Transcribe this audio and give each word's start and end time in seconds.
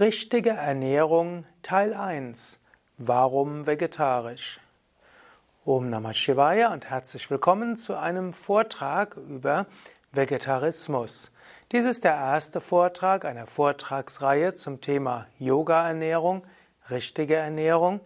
Richtige 0.00 0.52
Ernährung 0.52 1.44
Teil 1.62 1.92
1. 1.92 2.58
Warum 2.96 3.66
vegetarisch? 3.66 4.58
Om 5.66 5.90
Namah 5.90 6.14
Shivaya 6.14 6.72
und 6.72 6.88
herzlich 6.88 7.30
willkommen 7.30 7.76
zu 7.76 7.98
einem 7.98 8.32
Vortrag 8.32 9.18
über 9.18 9.66
Vegetarismus. 10.12 11.30
Dies 11.72 11.84
ist 11.84 12.04
der 12.04 12.14
erste 12.14 12.62
Vortrag 12.62 13.26
einer 13.26 13.46
Vortragsreihe 13.46 14.54
zum 14.54 14.80
Thema 14.80 15.26
Yoga-Ernährung, 15.38 16.46
richtige 16.88 17.36
Ernährung. 17.36 18.00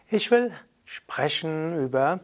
Ich 0.08 0.30
will 0.30 0.52
sprechen 0.86 1.78
über 1.78 2.20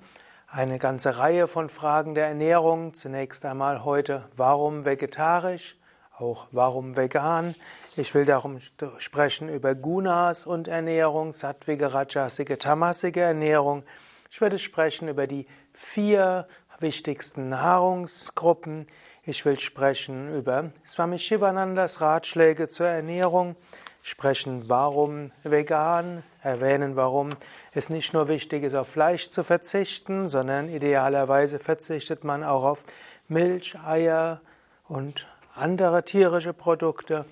eine 0.47 0.79
ganze 0.79 1.19
Reihe 1.19 1.49
von 1.49 1.69
Fragen 1.69 2.15
der 2.15 2.29
Ernährung. 2.29 2.95
Zunächst 2.95 3.45
einmal 3.45 3.85
heute, 3.85 4.29
warum 4.37 4.85
vegetarisch, 4.85 5.77
auch 6.17 6.47
warum 6.53 6.97
vegan. 6.97 7.55
Ich 7.97 8.15
will 8.15 8.25
darum 8.25 8.59
sprechen 8.99 9.49
über 9.49 9.75
Gunas 9.75 10.47
und 10.47 10.69
Ernährung, 10.69 11.33
sattvige, 11.33 11.93
rajasige, 11.93 12.59
tamasige 12.59 13.21
Ernährung. 13.21 13.83
Ich 14.31 14.41
werde 14.41 14.59
sprechen 14.59 15.09
über 15.09 15.27
die 15.27 15.47
vier 15.75 16.47
wichtigsten 16.79 17.49
Nahrungsgruppen. 17.49 18.87
Ich 19.25 19.45
will 19.45 19.59
sprechen 19.59 20.35
über 20.35 20.71
Swami 20.87 21.19
Shivanandas 21.19 22.01
Ratschläge 22.01 22.69
zur 22.69 22.87
Ernährung 22.87 23.57
sprechen, 24.03 24.69
warum 24.69 25.33
vegan, 25.45 26.23
erwähnen, 26.43 26.97
warum 26.97 27.37
es 27.73 27.89
nicht 27.89 28.13
nur 28.13 28.29
wichtig 28.29 28.65
ist, 28.65 28.75
auf 28.75 28.89
Fleisch 28.89 29.31
zu 29.31 29.45
verzichten, 29.45 30.29
sondern 30.29 30.69
idealerweise 30.69 31.59
verzichtet 31.59 32.25
man 32.25 32.45
auch 32.45 32.65
auf 32.65 32.85
Milch, 33.29 33.79
Eier 33.79 34.41
und 34.89 35.27
andere 35.55 36.05
tierische 36.05 36.53
Produkte. 36.53 37.25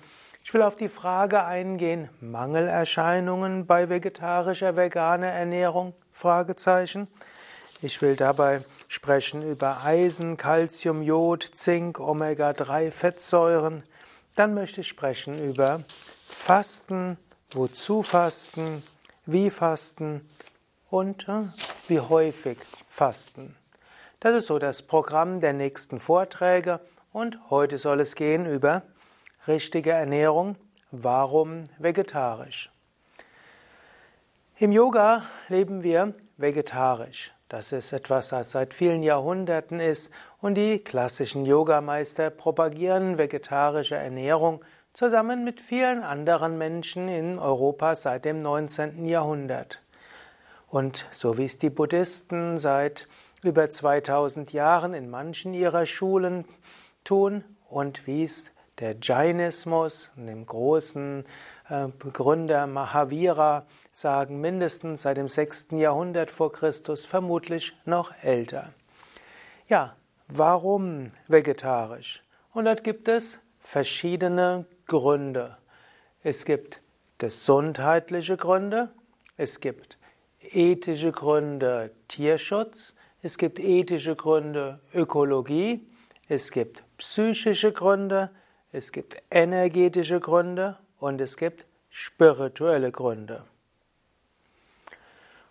Ich 0.43 0.53
will 0.53 0.63
auf 0.63 0.75
die 0.75 0.89
Frage 0.89 1.43
eingehen, 1.43 2.09
Mangelerscheinungen 2.19 3.65
bei 3.65 3.89
vegetarischer, 3.89 4.75
veganer 4.75 5.27
Ernährung? 5.27 5.93
Fragezeichen. 6.11 7.07
Ich 7.81 8.01
will 8.01 8.15
dabei 8.15 8.61
sprechen 8.87 9.41
über 9.41 9.83
Eisen, 9.83 10.37
Calcium, 10.37 11.01
Jod, 11.01 11.43
Zink, 11.43 11.99
Omega-3-Fettsäuren. 11.99 13.83
Dann 14.35 14.53
möchte 14.53 14.81
ich 14.81 14.87
sprechen 14.87 15.43
über 15.43 15.83
Fasten, 16.27 17.17
wozu 17.53 18.03
Fasten, 18.03 18.83
wie 19.31 19.49
Fasten 19.49 20.29
und 20.89 21.27
äh, 21.29 21.43
wie 21.87 21.99
häufig 21.99 22.57
Fasten. 22.89 23.55
Das 24.19 24.35
ist 24.35 24.47
so 24.47 24.59
das 24.59 24.81
Programm 24.81 25.39
der 25.39 25.53
nächsten 25.53 25.99
Vorträge 25.99 26.79
und 27.13 27.39
heute 27.49 27.77
soll 27.77 28.01
es 28.01 28.15
gehen 28.15 28.45
über 28.45 28.83
richtige 29.47 29.91
Ernährung, 29.91 30.57
warum 30.91 31.65
vegetarisch. 31.79 32.69
Im 34.57 34.71
Yoga 34.71 35.23
leben 35.47 35.81
wir 35.81 36.13
vegetarisch. 36.37 37.31
Das 37.47 37.71
ist 37.71 37.93
etwas, 37.93 38.29
das 38.29 38.51
seit 38.51 38.73
vielen 38.73 39.01
Jahrhunderten 39.01 39.79
ist 39.79 40.11
und 40.39 40.55
die 40.55 40.79
klassischen 40.79 41.45
Yogameister 41.45 42.29
propagieren 42.29 43.17
vegetarische 43.17 43.95
Ernährung 43.95 44.63
zusammen 44.93 45.43
mit 45.43 45.61
vielen 45.61 46.03
anderen 46.03 46.57
Menschen 46.57 47.07
in 47.07 47.39
Europa 47.39 47.95
seit 47.95 48.25
dem 48.25 48.41
19. 48.41 49.05
Jahrhundert. 49.05 49.81
Und 50.67 51.07
so 51.13 51.37
wie 51.37 51.45
es 51.45 51.57
die 51.57 51.69
Buddhisten 51.69 52.57
seit 52.57 53.07
über 53.43 53.69
2000 53.69 54.53
Jahren 54.53 54.93
in 54.93 55.09
manchen 55.09 55.53
ihrer 55.53 55.85
Schulen 55.85 56.45
tun 57.03 57.43
und 57.69 58.05
wie 58.07 58.23
es 58.23 58.51
der 58.79 58.95
Jainismus, 59.01 60.11
dem 60.15 60.45
großen 60.45 61.25
äh, 61.69 61.87
Begründer 61.87 62.67
Mahavira, 62.67 63.65
sagen, 63.91 64.41
mindestens 64.41 65.03
seit 65.03 65.17
dem 65.17 65.27
6. 65.27 65.67
Jahrhundert 65.71 66.31
vor 66.31 66.51
Christus, 66.51 67.05
vermutlich 67.05 67.73
noch 67.85 68.11
älter. 68.23 68.73
Ja, 69.67 69.95
warum 70.27 71.09
vegetarisch? 71.27 72.23
Und 72.53 72.65
dort 72.65 72.83
gibt 72.83 73.07
es 73.07 73.39
verschiedene 73.59 74.65
Gründe. 74.91 75.57
Es 76.21 76.43
gibt 76.43 76.81
gesundheitliche 77.17 78.35
Gründe, 78.35 78.89
es 79.37 79.61
gibt 79.61 79.97
ethische 80.41 81.13
Gründe 81.13 81.91
Tierschutz, 82.09 82.93
es 83.21 83.37
gibt 83.37 83.57
ethische 83.57 84.17
Gründe 84.17 84.81
Ökologie, 84.93 85.87
es 86.27 86.51
gibt 86.51 86.83
psychische 86.97 87.71
Gründe, 87.71 88.31
es 88.73 88.91
gibt 88.91 89.15
energetische 89.31 90.19
Gründe 90.19 90.77
und 90.99 91.21
es 91.21 91.37
gibt 91.37 91.65
spirituelle 91.89 92.91
Gründe. 92.91 93.45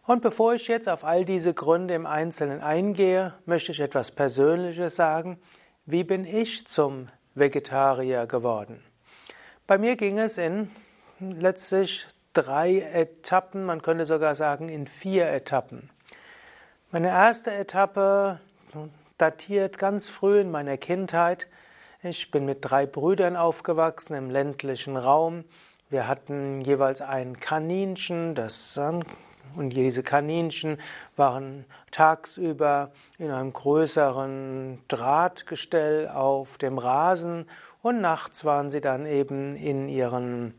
Und 0.06 0.20
bevor 0.20 0.52
ich 0.52 0.68
jetzt 0.68 0.88
auf 0.88 1.02
all 1.02 1.24
diese 1.24 1.54
Gründe 1.54 1.94
im 1.94 2.04
Einzelnen 2.04 2.60
eingehe, 2.60 3.32
möchte 3.46 3.72
ich 3.72 3.80
etwas 3.80 4.10
Persönliches 4.10 4.96
sagen. 4.96 5.40
Wie 5.86 6.04
bin 6.04 6.26
ich 6.26 6.66
zum 6.66 7.08
Vegetarier 7.34 8.26
geworden? 8.26 8.82
Bei 9.70 9.78
mir 9.78 9.94
ging 9.94 10.18
es 10.18 10.36
in 10.36 10.68
letztlich 11.20 12.08
drei 12.32 12.80
Etappen, 12.92 13.64
man 13.64 13.82
könnte 13.82 14.04
sogar 14.04 14.34
sagen 14.34 14.68
in 14.68 14.88
vier 14.88 15.30
Etappen. 15.30 15.90
Meine 16.90 17.10
erste 17.10 17.52
Etappe 17.52 18.40
datiert 19.16 19.78
ganz 19.78 20.08
früh 20.08 20.40
in 20.40 20.50
meiner 20.50 20.76
Kindheit. 20.76 21.46
Ich 22.02 22.32
bin 22.32 22.46
mit 22.46 22.58
drei 22.62 22.84
Brüdern 22.84 23.36
aufgewachsen 23.36 24.14
im 24.14 24.28
ländlichen 24.28 24.96
Raum. 24.96 25.44
Wir 25.88 26.08
hatten 26.08 26.62
jeweils 26.62 27.00
ein 27.00 27.38
Kaninchen, 27.38 28.34
das 28.34 28.76
und 29.56 29.70
diese 29.70 30.02
Kaninchen 30.02 30.78
waren 31.16 31.64
tagsüber 31.90 32.90
in 33.18 33.30
einem 33.30 33.52
größeren 33.52 34.80
Drahtgestell 34.88 36.08
auf 36.08 36.58
dem 36.58 36.78
Rasen 36.78 37.46
und 37.82 38.00
nachts 38.00 38.44
waren 38.44 38.70
sie 38.70 38.80
dann 38.80 39.06
eben 39.06 39.56
in 39.56 39.88
ihren 39.88 40.54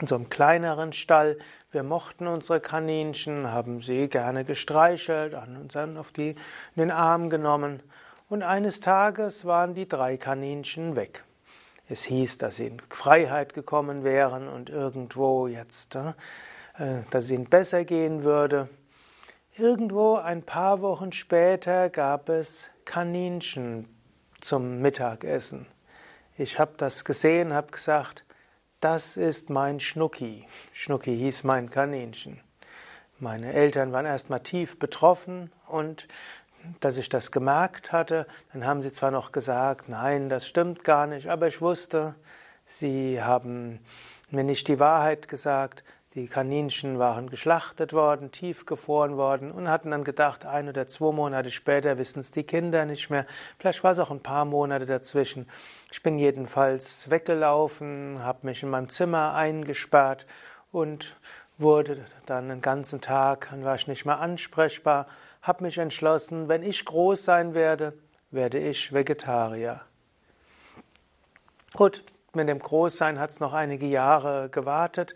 in 0.00 0.06
so 0.06 0.14
einem 0.14 0.28
kleineren 0.28 0.92
Stall. 0.92 1.38
Wir 1.70 1.82
mochten 1.82 2.26
unsere 2.26 2.60
Kaninchen, 2.60 3.50
haben 3.50 3.80
sie 3.80 4.08
gerne 4.08 4.44
gestreichelt, 4.44 5.34
an 5.34 5.56
uns 5.56 5.72
dann 5.72 5.96
auf 5.96 6.12
die, 6.12 6.30
in 6.30 6.36
den 6.76 6.90
Arm 6.90 7.30
genommen. 7.30 7.82
Und 8.28 8.42
eines 8.42 8.80
Tages 8.80 9.44
waren 9.44 9.74
die 9.74 9.88
drei 9.88 10.16
Kaninchen 10.16 10.96
weg. 10.96 11.24
Es 11.88 12.04
hieß, 12.04 12.38
dass 12.38 12.56
sie 12.56 12.66
in 12.66 12.80
Freiheit 12.90 13.54
gekommen 13.54 14.02
wären 14.02 14.48
und 14.48 14.70
irgendwo 14.70 15.46
jetzt, 15.46 15.94
äh, 15.94 16.12
dass 17.10 17.24
es 17.24 17.30
ihnen 17.30 17.48
besser 17.48 17.84
gehen 17.84 18.24
würde. 18.24 18.68
Irgendwo 19.56 20.16
ein 20.16 20.42
paar 20.42 20.82
Wochen 20.82 21.12
später 21.12 21.88
gab 21.88 22.28
es 22.28 22.68
Kaninchen 22.84 23.88
zum 24.40 24.80
Mittagessen. 24.80 25.66
Ich 26.38 26.58
habe 26.58 26.74
das 26.76 27.06
gesehen, 27.06 27.54
habe 27.54 27.72
gesagt, 27.72 28.26
das 28.80 29.16
ist 29.16 29.48
mein 29.48 29.80
Schnucki. 29.80 30.46
Schnucki 30.74 31.16
hieß 31.16 31.44
mein 31.44 31.70
Kaninchen. 31.70 32.42
Meine 33.18 33.54
Eltern 33.54 33.90
waren 33.92 34.04
erstmal 34.04 34.40
tief 34.40 34.78
betroffen 34.78 35.50
und 35.66 36.06
dass 36.80 36.98
ich 36.98 37.08
das 37.08 37.30
gemerkt 37.30 37.90
hatte, 37.90 38.26
dann 38.52 38.66
haben 38.66 38.82
sie 38.82 38.92
zwar 38.92 39.10
noch 39.10 39.32
gesagt, 39.32 39.88
nein, 39.88 40.28
das 40.28 40.46
stimmt 40.46 40.84
gar 40.84 41.06
nicht, 41.06 41.28
aber 41.28 41.46
ich 41.46 41.62
wusste, 41.62 42.14
sie 42.66 43.22
haben 43.22 43.80
mir 44.28 44.44
nicht 44.44 44.68
die 44.68 44.78
Wahrheit 44.78 45.28
gesagt, 45.28 45.84
die 46.16 46.28
Kaninchen 46.28 46.98
waren 46.98 47.28
geschlachtet 47.28 47.92
worden, 47.92 48.32
tiefgefroren 48.32 49.18
worden 49.18 49.52
und 49.52 49.68
hatten 49.68 49.90
dann 49.90 50.02
gedacht, 50.02 50.46
ein 50.46 50.66
oder 50.66 50.88
zwei 50.88 51.12
Monate 51.12 51.50
später 51.50 51.98
wissen 51.98 52.20
es 52.20 52.30
die 52.30 52.44
Kinder 52.44 52.86
nicht 52.86 53.10
mehr. 53.10 53.26
Vielleicht 53.58 53.84
war 53.84 53.90
es 53.90 53.98
auch 53.98 54.10
ein 54.10 54.22
paar 54.22 54.46
Monate 54.46 54.86
dazwischen. 54.86 55.46
Ich 55.92 56.02
bin 56.02 56.18
jedenfalls 56.18 57.10
weggelaufen, 57.10 58.20
habe 58.22 58.46
mich 58.46 58.62
in 58.62 58.70
meinem 58.70 58.88
Zimmer 58.88 59.34
eingesperrt 59.34 60.26
und 60.72 61.18
wurde 61.58 62.06
dann 62.24 62.48
den 62.48 62.62
ganzen 62.62 63.02
Tag, 63.02 63.48
dann 63.50 63.62
war 63.62 63.74
ich 63.74 63.86
nicht 63.86 64.06
mehr 64.06 64.18
ansprechbar, 64.18 65.08
habe 65.42 65.64
mich 65.64 65.76
entschlossen, 65.76 66.48
wenn 66.48 66.62
ich 66.62 66.86
groß 66.86 67.26
sein 67.26 67.52
werde, 67.52 67.92
werde 68.30 68.58
ich 68.58 68.90
Vegetarier. 68.90 69.82
Gut, 71.74 72.02
mit 72.36 72.48
dem 72.48 72.58
Großsein 72.58 73.18
hat 73.18 73.30
es 73.30 73.40
noch 73.40 73.54
einige 73.54 73.86
Jahre 73.86 74.50
gewartet. 74.50 75.14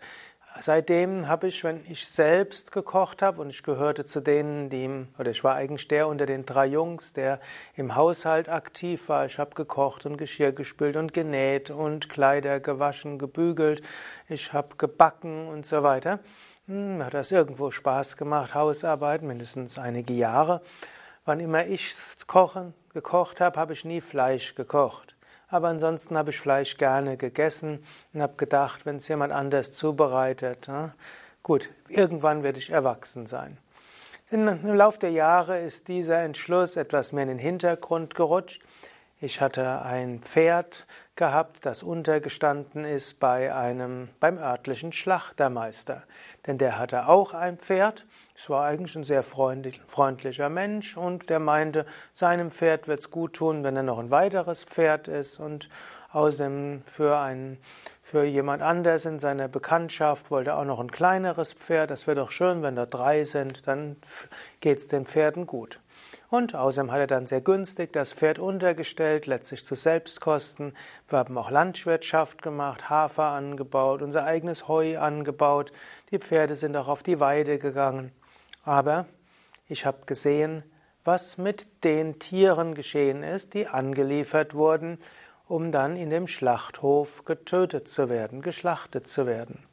Seitdem 0.59 1.27
habe 1.27 1.47
ich, 1.47 1.63
wenn 1.63 1.85
ich 1.87 2.07
selbst 2.07 2.71
gekocht 2.71 3.21
habe 3.21 3.41
und 3.41 3.49
ich 3.49 3.63
gehörte 3.63 4.05
zu 4.05 4.19
denen, 4.19 4.69
die 4.69 4.83
im, 4.83 5.07
oder 5.17 5.31
ich 5.31 5.43
war 5.43 5.55
eigentlich 5.55 5.87
der 5.87 6.07
unter 6.07 6.25
den 6.25 6.45
drei 6.45 6.65
Jungs, 6.65 7.13
der 7.13 7.39
im 7.75 7.95
Haushalt 7.95 8.49
aktiv 8.49 9.07
war. 9.09 9.25
Ich 9.25 9.39
habe 9.39 9.55
gekocht 9.55 10.05
und 10.05 10.17
Geschirr 10.17 10.51
gespült 10.51 10.95
und 10.95 11.13
genäht 11.13 11.69
und 11.69 12.09
Kleider 12.09 12.59
gewaschen, 12.59 13.17
gebügelt. 13.17 13.81
Ich 14.27 14.53
habe 14.53 14.75
gebacken 14.77 15.47
und 15.47 15.65
so 15.65 15.83
weiter. 15.83 16.19
Hm, 16.67 17.03
hat 17.03 17.13
das 17.13 17.31
irgendwo 17.31 17.71
Spaß 17.71 18.17
gemacht, 18.17 18.53
Hausarbeit, 18.53 19.21
mindestens 19.23 19.77
einige 19.77 20.13
Jahre. 20.13 20.61
Wann 21.25 21.39
immer 21.39 21.65
ich 21.65 21.95
kochen, 22.27 22.73
gekocht 22.93 23.41
habe, 23.41 23.59
habe 23.59 23.73
ich 23.73 23.85
nie 23.85 24.01
Fleisch 24.01 24.55
gekocht. 24.55 25.10
Aber 25.51 25.67
ansonsten 25.67 26.17
habe 26.17 26.29
ich 26.29 26.39
Fleisch 26.39 26.77
gerne 26.77 27.17
gegessen 27.17 27.83
und 28.13 28.21
habe 28.21 28.35
gedacht, 28.37 28.85
wenn 28.85 28.95
es 28.95 29.07
jemand 29.09 29.33
anders 29.33 29.73
zubereitet, 29.73 30.65
na, 30.67 30.95
gut, 31.43 31.69
irgendwann 31.89 32.41
werde 32.41 32.57
ich 32.57 32.69
erwachsen 32.69 33.27
sein. 33.27 33.57
Im 34.31 34.47
Laufe 34.47 34.97
der 34.97 35.11
Jahre 35.11 35.59
ist 35.59 35.89
dieser 35.89 36.23
Entschluss 36.23 36.77
etwas 36.77 37.11
mehr 37.11 37.23
in 37.23 37.29
den 37.29 37.37
Hintergrund 37.37 38.15
gerutscht. 38.15 38.63
Ich 39.23 39.39
hatte 39.39 39.83
ein 39.83 40.19
Pferd 40.21 40.87
gehabt, 41.15 41.63
das 41.67 41.83
untergestanden 41.83 42.85
ist 42.85 43.19
bei 43.19 43.53
einem, 43.53 44.09
beim 44.19 44.39
örtlichen 44.39 44.91
Schlachtermeister. 44.91 46.01
Denn 46.47 46.57
der 46.57 46.79
hatte 46.79 47.07
auch 47.07 47.35
ein 47.35 47.59
Pferd. 47.59 48.07
Es 48.35 48.49
war 48.49 48.65
eigentlich 48.65 48.95
ein 48.95 49.03
sehr 49.03 49.21
freundlicher 49.21 50.49
Mensch 50.49 50.97
und 50.97 51.29
der 51.29 51.37
meinte, 51.37 51.85
seinem 52.13 52.49
Pferd 52.49 52.87
wird 52.87 53.01
es 53.01 53.11
gut 53.11 53.33
tun, 53.33 53.63
wenn 53.63 53.75
er 53.75 53.83
noch 53.83 53.99
ein 53.99 54.09
weiteres 54.09 54.63
Pferd 54.63 55.07
ist 55.07 55.39
und 55.39 55.69
außerdem 56.13 56.81
für 56.87 57.19
einen, 57.19 57.59
für 58.01 58.23
jemand 58.23 58.63
anders 58.63 59.05
in 59.05 59.19
seiner 59.19 59.47
Bekanntschaft 59.47 60.31
wollte 60.31 60.55
auch 60.55 60.65
noch 60.65 60.79
ein 60.79 60.91
kleineres 60.91 61.53
Pferd. 61.53 61.91
Das 61.91 62.07
wäre 62.07 62.15
doch 62.15 62.31
schön, 62.31 62.63
wenn 62.63 62.75
da 62.75 62.87
drei 62.87 63.23
sind, 63.23 63.67
dann 63.67 63.97
geht 64.61 64.79
es 64.79 64.87
den 64.87 65.05
Pferden 65.05 65.45
gut. 65.45 65.79
Und 66.31 66.55
außerdem 66.55 66.93
hat 66.93 66.99
er 66.99 67.07
dann 67.07 67.27
sehr 67.27 67.41
günstig 67.41 67.91
das 67.91 68.13
Pferd 68.13 68.39
untergestellt, 68.39 69.25
letztlich 69.25 69.65
zu 69.65 69.75
Selbstkosten. 69.75 70.73
Wir 71.09 71.19
haben 71.19 71.37
auch 71.37 71.51
Landwirtschaft 71.51 72.41
gemacht, 72.41 72.89
Hafer 72.89 73.25
angebaut, 73.25 74.01
unser 74.01 74.23
eigenes 74.23 74.69
Heu 74.69 74.97
angebaut. 74.97 75.73
Die 76.09 76.19
Pferde 76.19 76.55
sind 76.55 76.77
auch 76.77 76.87
auf 76.87 77.03
die 77.03 77.19
Weide 77.19 77.59
gegangen. 77.59 78.13
Aber 78.63 79.07
ich 79.67 79.85
habe 79.85 80.05
gesehen, 80.05 80.63
was 81.03 81.37
mit 81.37 81.67
den 81.83 82.17
Tieren 82.17 82.75
geschehen 82.75 83.23
ist, 83.23 83.53
die 83.53 83.67
angeliefert 83.67 84.53
wurden, 84.53 84.99
um 85.49 85.73
dann 85.73 85.97
in 85.97 86.09
dem 86.09 86.27
Schlachthof 86.27 87.25
getötet 87.25 87.89
zu 87.89 88.07
werden, 88.07 88.41
geschlachtet 88.41 89.05
zu 89.05 89.25
werden. 89.25 89.65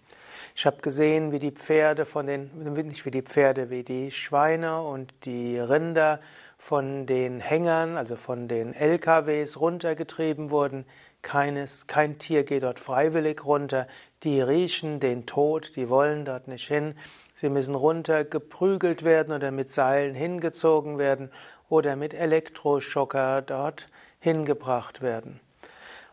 Ich 0.57 0.67
habe 0.67 0.79
gesehen, 0.79 1.31
wie 1.31 1.39
die 1.39 1.53
Pferde 1.53 2.05
von 2.05 2.27
den, 2.27 2.51
nicht 2.75 3.07
wie 3.07 3.13
die 3.13 3.23
Pferde, 3.23 3.71
wie 3.71 3.85
die 3.85 4.11
Schweine 4.11 4.83
und 4.83 5.15
die 5.25 5.57
Rinder 5.57 6.19
von 6.59 7.07
den 7.07 7.41
Hängern, 7.41 7.97
also 7.97 8.17
von 8.17 8.49
den 8.49 8.75
LKWs 8.75 9.59
runtergetrieben 9.59 10.51
wurden. 10.51 10.85
Keines, 11.23 11.87
kein 11.87 12.19
Tier 12.19 12.45
geht 12.45 12.65
dort 12.65 12.81
freiwillig 12.81 13.45
runter. 13.45 13.87
Die 14.25 14.41
riechen 14.41 15.01
den 15.01 15.25
Tod, 15.25 15.77
die 15.77 15.89
wollen 15.89 16.25
dort 16.25 16.49
nicht 16.49 16.67
hin. 16.69 16.95
Sie 17.35 17.49
müssen 17.49 17.77
runtergeprügelt 17.77 19.05
werden 19.05 19.33
oder 19.33 19.53
mit 19.53 19.71
Seilen 19.71 20.15
hingezogen 20.15 20.99
werden 20.99 21.31
oder 21.69 21.97
mit 21.97 22.13
Elektroschocker 22.13 23.43
dort 23.43 23.89
hingebracht 24.19 25.01
werden. 25.01 25.41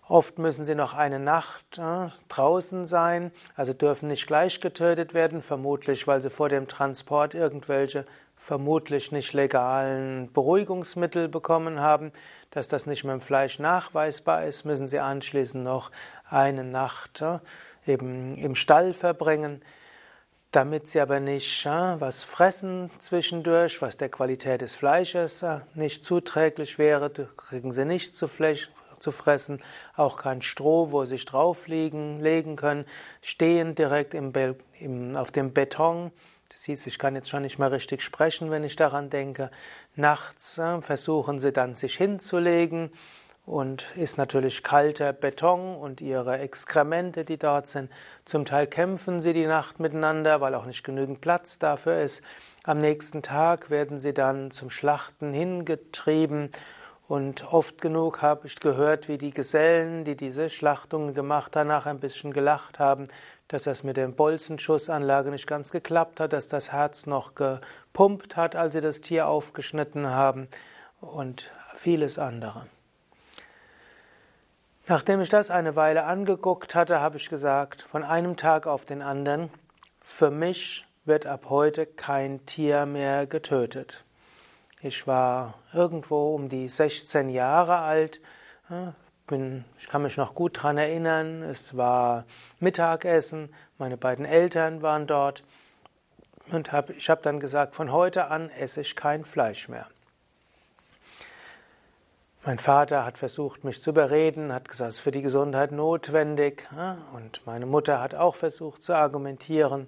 Oft 0.08 0.38
müssen 0.38 0.66
sie 0.66 0.76
noch 0.76 0.94
eine 0.94 1.18
Nacht 1.18 1.80
äh, 1.80 2.10
draußen 2.30 2.86
sein, 2.86 3.32
also 3.56 3.74
dürfen 3.74 4.08
nicht 4.08 4.28
gleich 4.28 4.62
getötet 4.62 5.16
werden, 5.16 5.42
vermutlich 5.42 6.06
weil 6.06 6.22
sie 6.22 6.30
vor 6.30 6.48
dem 6.48 6.68
Transport 6.68 7.34
irgendwelche 7.34 8.06
vermutlich 8.46 9.12
nicht 9.12 9.34
legalen 9.34 10.32
Beruhigungsmittel 10.32 11.28
bekommen 11.28 11.80
haben. 11.80 12.12
Dass 12.52 12.68
das 12.68 12.86
nicht 12.86 13.04
mit 13.04 13.12
dem 13.12 13.22
Fleisch 13.22 13.58
nachweisbar 13.58 14.46
ist, 14.46 14.66
müssen 14.66 14.88
sie 14.88 15.00
anschließend 15.00 15.64
noch 15.64 15.90
eine 16.30 16.64
Nacht 16.64 17.22
äh, 17.22 17.40
eben 17.88 18.38
im 18.38 18.54
Stall 18.54 18.94
verbringen. 18.94 19.64
Damit 20.52 20.88
sie 20.88 21.02
aber 21.02 21.20
nicht 21.20 21.66
äh, 21.66 22.00
was 22.00 22.24
fressen 22.24 22.92
zwischendurch, 23.00 23.82
was 23.82 23.98
der 23.98 24.10
Qualität 24.10 24.62
des 24.62 24.76
Fleisches 24.76 25.42
äh, 25.42 25.62
nicht 25.74 26.06
zuträglich 26.06 26.78
wäre, 26.78 27.10
kriegen 27.10 27.72
sie 27.72 27.84
nicht 27.84 28.16
zu 28.16 28.28
Fleisch, 28.28 28.70
zu 29.00 29.12
fressen, 29.12 29.62
auch 29.96 30.18
kein 30.18 30.44
Stroh, 30.44 30.92
wo 30.92 31.04
sie 31.04 31.12
sich 31.12 31.26
drauflegen 31.26 32.22
legen 32.22 32.56
können, 32.56 32.86
stehen 33.22 33.74
direkt 33.74 34.14
im 34.14 34.32
im, 34.80 35.16
auf 35.16 35.32
dem 35.32 35.52
Beton. 35.52 36.12
Siehst, 36.58 36.88
ich 36.88 36.98
kann 36.98 37.16
jetzt 37.16 37.30
schon 37.30 37.42
nicht 37.42 37.60
mehr 37.60 37.74
richtig 37.74 38.02
sprechen, 38.02 38.50
wenn 38.50 38.64
ich 38.64 38.78
daran 38.78 39.10
denke. 39.10 39.52
Nachts 39.96 40.58
äh, 40.58 40.82
versuchen 40.82 41.38
sie 41.38 41.52
dann 41.52 41.76
sich 41.76 41.98
hinzulegen 41.98 42.92
und 43.46 43.86
ist 43.98 44.18
natürlich 44.18 44.64
kalter 44.64 45.12
Beton 45.12 45.76
und 45.76 46.00
ihre 46.00 46.40
Exkremente, 46.40 47.26
die 47.26 47.38
dort 47.38 47.68
sind. 47.68 47.92
Zum 48.24 48.46
Teil 48.46 48.68
kämpfen 48.68 49.20
sie 49.20 49.34
die 49.34 49.48
Nacht 49.48 49.82
miteinander, 49.82 50.40
weil 50.40 50.56
auch 50.56 50.66
nicht 50.66 50.86
genügend 50.86 51.20
Platz 51.20 51.60
dafür 51.60 52.02
ist. 52.02 52.22
Am 52.64 52.78
nächsten 52.78 53.22
Tag 53.22 53.70
werden 53.70 54.00
sie 54.00 54.14
dann 54.14 54.50
zum 54.50 54.70
Schlachten 54.70 55.34
hingetrieben 55.34 56.52
und 57.08 57.54
oft 57.54 57.82
genug 57.82 58.22
habe 58.22 58.48
ich 58.48 58.60
gehört, 58.60 59.08
wie 59.08 59.20
die 59.20 59.32
Gesellen, 59.32 60.06
die 60.06 60.16
diese 60.16 60.50
Schlachtungen 60.50 61.14
gemacht 61.14 61.52
danach 61.54 61.86
ein 61.86 62.00
bisschen 62.00 62.34
gelacht 62.34 62.80
haben, 62.80 63.10
dass 63.48 63.64
das 63.64 63.84
mit 63.84 63.98
der 63.98 64.08
Bolzenschussanlage 64.08 65.30
nicht 65.30 65.48
ganz 65.48 65.72
geklappt 65.72 66.20
hat, 66.20 66.34
dass 66.34 66.48
das 66.48 66.72
Herz 66.72 67.06
noch 67.06 67.36
gepumpt 67.36 68.36
hat, 68.36 68.56
als 68.56 68.74
sie 68.74 68.82
das 68.82 69.02
Tier 69.02 69.28
aufgeschnitten 69.28 70.10
haben 70.10 70.48
und 71.00 71.52
vieles 71.76 72.18
andere. 72.18 72.68
Nachdem 74.88 75.20
ich 75.22 75.30
das 75.30 75.50
eine 75.50 75.76
Weile 75.76 76.04
angeguckt 76.04 76.76
hatte, 76.76 77.00
habe 77.00 77.18
ich 77.18 77.30
gesagt, 77.30 77.84
von 77.84 78.04
einem 78.04 78.38
Tag 78.38 78.68
auf 78.68 78.86
den 78.86 79.02
anderen, 79.02 79.50
für 80.00 80.30
mich 80.30 80.86
wird 81.06 81.26
ab 81.26 81.48
heute 81.50 81.86
kein 81.86 82.46
Tier 82.46 82.86
mehr 82.86 83.26
getötet. 83.26 84.04
Ich 84.82 85.08
war 85.08 85.56
irgendwo 85.74 86.36
um 86.36 86.50
die 86.50 86.70
16 86.70 87.30
Jahre 87.30 87.78
alt. 87.78 88.20
Bin, 89.28 89.66
ich 89.80 89.88
kann 89.88 90.04
mich 90.04 90.18
noch 90.18 90.36
gut 90.36 90.58
daran 90.58 90.78
erinnern. 90.78 91.42
Es 91.42 91.76
war 91.76 92.26
Mittagessen. 92.60 93.54
Meine 93.80 93.98
beiden 93.98 94.26
Eltern 94.26 94.82
waren 94.82 95.08
dort. 95.08 95.44
Und 96.52 96.72
hab, 96.72 96.92
ich 96.92 97.10
habe 97.10 97.22
dann 97.24 97.40
gesagt, 97.40 97.76
von 97.76 97.92
heute 97.92 98.28
an 98.28 98.50
esse 98.50 98.82
ich 98.82 98.96
kein 98.96 99.26
Fleisch 99.26 99.68
mehr. 99.68 99.88
Mein 102.46 102.60
Vater 102.60 103.04
hat 103.04 103.18
versucht, 103.18 103.64
mich 103.64 103.82
zu 103.82 103.90
überreden, 103.90 104.54
hat 104.54 104.70
gesagt, 104.70 104.90
es 104.90 104.96
ist 104.98 105.02
für 105.02 105.10
die 105.10 105.24
Gesundheit 105.24 105.72
notwendig. 105.72 106.68
Und 107.16 107.42
meine 107.48 107.66
Mutter 107.66 108.00
hat 108.00 108.14
auch 108.14 108.36
versucht 108.36 108.84
zu 108.84 108.94
argumentieren. 108.94 109.88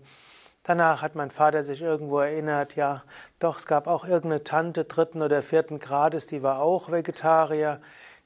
Danach 0.63 1.04
hat 1.04 1.13
mein 1.13 1.30
Vater 1.30 1.63
sich 1.63 1.84
irgendwo 1.84 2.20
erinnert, 2.20 2.75
ja, 2.75 3.03
doch, 3.38 3.60
es 3.60 3.67
gab 3.67 3.86
auch 3.86 4.06
irgendeine 4.06 4.44
Tante 4.44 4.86
dritten 4.86 5.22
oder 5.22 5.44
vierten 5.44 5.77
Grades, 5.77 6.25
die 6.25 6.41
war 6.41 6.60
auch 6.60 6.91
Vegetarier. 6.91 7.79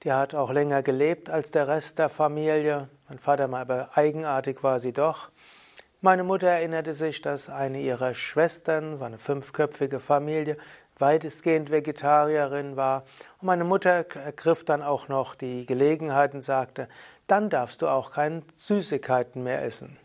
Die 0.03 0.11
hat 0.11 0.33
auch 0.33 0.51
länger 0.51 0.81
gelebt 0.81 1.29
als 1.29 1.51
der 1.51 1.67
Rest 1.67 1.99
der 1.99 2.09
Familie. 2.09 2.89
Mein 3.07 3.19
Vater 3.19 3.47
mal 3.47 3.61
aber 3.61 3.89
eigenartig 3.95 4.63
war 4.63 4.79
sie 4.79 4.93
doch. 4.93 5.29
Meine 6.01 6.23
Mutter 6.23 6.47
erinnerte 6.47 6.95
sich, 6.95 7.21
dass 7.21 7.49
eine 7.49 7.79
ihrer 7.79 8.15
Schwestern, 8.15 8.99
war 8.99 9.05
eine 9.05 9.19
fünfköpfige 9.19 9.99
Familie, 9.99 10.57
weitestgehend 10.97 11.69
Vegetarierin 11.69 12.75
war. 12.75 13.03
Und 13.39 13.45
meine 13.45 13.63
Mutter 13.63 14.07
ergriff 14.15 14.65
dann 14.65 14.81
auch 14.81 15.07
noch 15.07 15.35
die 15.35 15.67
Gelegenheit 15.67 16.33
und 16.33 16.41
sagte, 16.41 16.89
dann 17.27 17.51
darfst 17.51 17.83
du 17.83 17.87
auch 17.87 18.11
keine 18.11 18.41
Süßigkeiten 18.55 19.43
mehr 19.43 19.63
essen. 19.63 19.97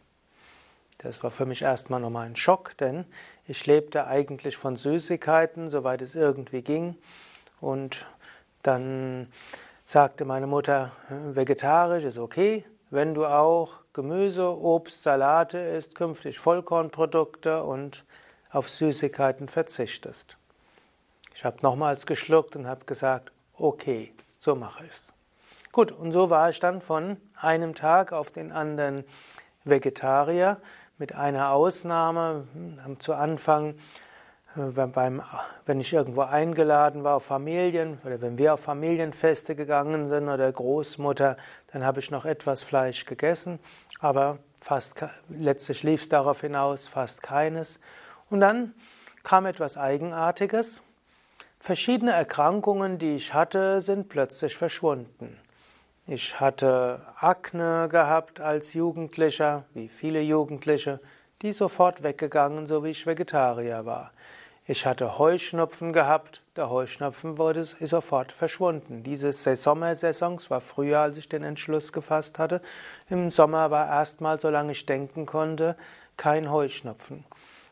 Das 0.98 1.22
war 1.22 1.30
für 1.30 1.46
mich 1.46 1.62
erstmal 1.62 2.00
nochmal 2.00 2.26
ein 2.26 2.36
Schock, 2.36 2.76
denn 2.76 3.06
ich 3.46 3.64
lebte 3.64 4.06
eigentlich 4.06 4.58
von 4.58 4.76
Süßigkeiten, 4.76 5.70
soweit 5.70 6.02
es 6.02 6.14
irgendwie 6.14 6.60
ging. 6.60 6.96
Und 7.60 8.06
dann 8.62 9.28
sagte 9.86 10.24
meine 10.24 10.48
Mutter, 10.48 10.90
vegetarisch 11.08 12.02
ist 12.02 12.18
okay, 12.18 12.64
wenn 12.90 13.14
du 13.14 13.24
auch 13.24 13.70
Gemüse, 13.92 14.44
Obst, 14.44 15.04
Salate 15.04 15.58
isst, 15.58 15.94
künftig 15.94 16.40
Vollkornprodukte 16.40 17.62
und 17.62 18.04
auf 18.50 18.68
Süßigkeiten 18.68 19.48
verzichtest. 19.48 20.36
Ich 21.36 21.44
habe 21.44 21.58
nochmals 21.62 22.04
geschluckt 22.04 22.56
und 22.56 22.66
habe 22.66 22.84
gesagt, 22.84 23.30
okay, 23.56 24.12
so 24.40 24.56
mache 24.56 24.84
ich's. 24.86 25.12
Gut, 25.70 25.92
und 25.92 26.10
so 26.10 26.30
war 26.30 26.50
ich 26.50 26.58
dann 26.58 26.80
von 26.80 27.18
einem 27.36 27.76
Tag 27.76 28.12
auf 28.12 28.30
den 28.30 28.50
anderen 28.50 29.04
Vegetarier 29.64 30.60
mit 30.98 31.14
einer 31.14 31.52
Ausnahme. 31.52 32.48
Hm, 32.54 32.98
zu 32.98 33.14
Anfang, 33.14 33.76
wenn 34.56 35.80
ich 35.80 35.92
irgendwo 35.92 36.22
eingeladen 36.22 37.04
war 37.04 37.16
auf 37.16 37.26
Familien 37.26 37.98
oder 38.04 38.20
wenn 38.22 38.38
wir 38.38 38.54
auf 38.54 38.60
Familienfeste 38.60 39.54
gegangen 39.54 40.08
sind 40.08 40.28
oder 40.28 40.50
Großmutter, 40.50 41.36
dann 41.72 41.84
habe 41.84 42.00
ich 42.00 42.10
noch 42.10 42.24
etwas 42.24 42.62
Fleisch 42.62 43.04
gegessen. 43.04 43.58
Aber 44.00 44.38
fast, 44.60 45.04
letztlich 45.28 45.82
lief 45.82 46.02
es 46.02 46.08
darauf 46.08 46.40
hinaus, 46.40 46.88
fast 46.88 47.22
keines. 47.22 47.78
Und 48.30 48.40
dann 48.40 48.74
kam 49.22 49.44
etwas 49.44 49.76
Eigenartiges. 49.76 50.82
Verschiedene 51.60 52.12
Erkrankungen, 52.12 52.98
die 52.98 53.16
ich 53.16 53.34
hatte, 53.34 53.80
sind 53.80 54.08
plötzlich 54.08 54.56
verschwunden. 54.56 55.38
Ich 56.06 56.40
hatte 56.40 57.00
Akne 57.16 57.88
gehabt 57.90 58.40
als 58.40 58.72
Jugendlicher, 58.72 59.64
wie 59.74 59.88
viele 59.88 60.20
Jugendliche, 60.20 61.00
die 61.42 61.52
sofort 61.52 62.02
weggegangen, 62.02 62.66
so 62.66 62.84
wie 62.84 62.90
ich 62.90 63.06
Vegetarier 63.06 63.84
war. 63.84 64.12
Ich 64.68 64.84
hatte 64.84 65.16
Heuschnupfen 65.16 65.92
gehabt, 65.92 66.42
der 66.56 66.68
Heuschnupfen 66.68 67.38
wurde 67.38 67.64
sofort 67.64 68.32
verschwunden. 68.32 69.04
Diese 69.04 69.32
Sommersaisons 69.32 70.50
war 70.50 70.60
früher, 70.60 70.98
als 70.98 71.18
ich 71.18 71.28
den 71.28 71.44
Entschluss 71.44 71.92
gefasst 71.92 72.40
hatte. 72.40 72.60
Im 73.08 73.30
Sommer 73.30 73.70
war 73.70 73.86
erstmal, 73.86 74.40
solange 74.40 74.72
ich 74.72 74.84
denken 74.84 75.24
konnte, 75.24 75.76
kein 76.16 76.50
Heuschnupfen. 76.50 77.24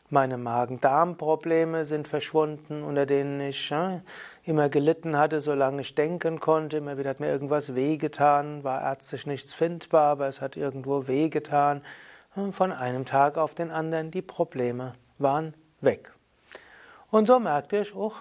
Meine 0.09 0.37
Magen-Darm-Probleme 0.37 1.83
sind 1.83 2.07
verschwunden, 2.07 2.81
unter 2.81 3.05
denen 3.05 3.41
ich 3.41 3.69
ja, 3.71 3.99
immer 4.45 4.69
gelitten 4.69 5.17
hatte, 5.17 5.41
solange 5.41 5.81
ich 5.81 5.95
denken 5.95 6.39
konnte. 6.39 6.77
Immer 6.77 6.97
wieder 6.97 7.09
hat 7.09 7.19
mir 7.19 7.29
irgendwas 7.29 7.75
wehgetan, 7.75 8.63
war 8.63 8.81
ärztlich 8.81 9.25
nichts 9.25 9.53
findbar, 9.53 10.11
aber 10.11 10.27
es 10.27 10.39
hat 10.39 10.55
irgendwo 10.55 11.07
wehgetan. 11.07 11.81
Und 12.37 12.53
von 12.53 12.71
einem 12.71 13.05
Tag 13.05 13.37
auf 13.37 13.53
den 13.53 13.69
anderen 13.69 14.11
die 14.11 14.21
Probleme 14.21 14.93
waren 15.17 15.55
weg. 15.81 16.14
Und 17.15 17.27
so 17.27 17.39
merkte 17.39 17.77
ich, 17.77 17.95
oh, 17.95 18.11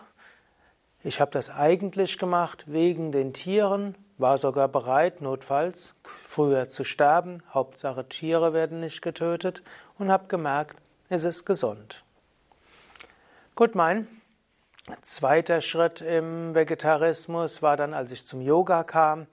ich 1.02 1.20
habe 1.20 1.32
das 1.32 1.50
eigentlich 1.50 2.16
gemacht 2.16 2.62
wegen 2.68 3.10
den 3.10 3.32
Tieren, 3.32 3.96
war 4.18 4.38
sogar 4.38 4.68
bereit, 4.68 5.20
notfalls 5.20 5.94
früher 6.24 6.68
zu 6.68 6.84
sterben. 6.84 7.42
Hauptsache 7.52 8.08
Tiere 8.08 8.52
werden 8.52 8.78
nicht 8.78 9.02
getötet 9.02 9.64
und 9.98 10.12
habe 10.12 10.28
gemerkt, 10.28 10.76
es 11.08 11.24
ist 11.24 11.44
gesund. 11.44 12.04
Gut, 13.56 13.74
mein 13.74 14.06
zweiter 15.02 15.60
Schritt 15.60 16.00
im 16.00 16.54
Vegetarismus 16.54 17.62
war 17.62 17.76
dann, 17.76 17.94
als 17.94 18.12
ich 18.12 18.24
zum 18.24 18.40
Yoga 18.40 18.84
kam. 18.84 19.26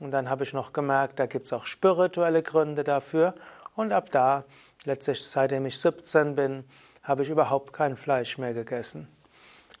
Und 0.00 0.10
dann 0.10 0.28
habe 0.28 0.42
ich 0.42 0.52
noch 0.52 0.72
gemerkt, 0.72 1.20
da 1.20 1.26
gibt 1.26 1.46
es 1.46 1.52
auch 1.52 1.66
spirituelle 1.66 2.42
Gründe 2.42 2.82
dafür. 2.82 3.34
Und 3.76 3.92
ab 3.92 4.10
da, 4.10 4.42
letztlich 4.82 5.24
seitdem 5.24 5.66
ich 5.66 5.78
17 5.78 6.34
bin, 6.34 6.64
habe 7.04 7.22
ich 7.22 7.30
überhaupt 7.30 7.72
kein 7.72 7.96
Fleisch 7.96 8.38
mehr 8.38 8.54
gegessen. 8.54 9.08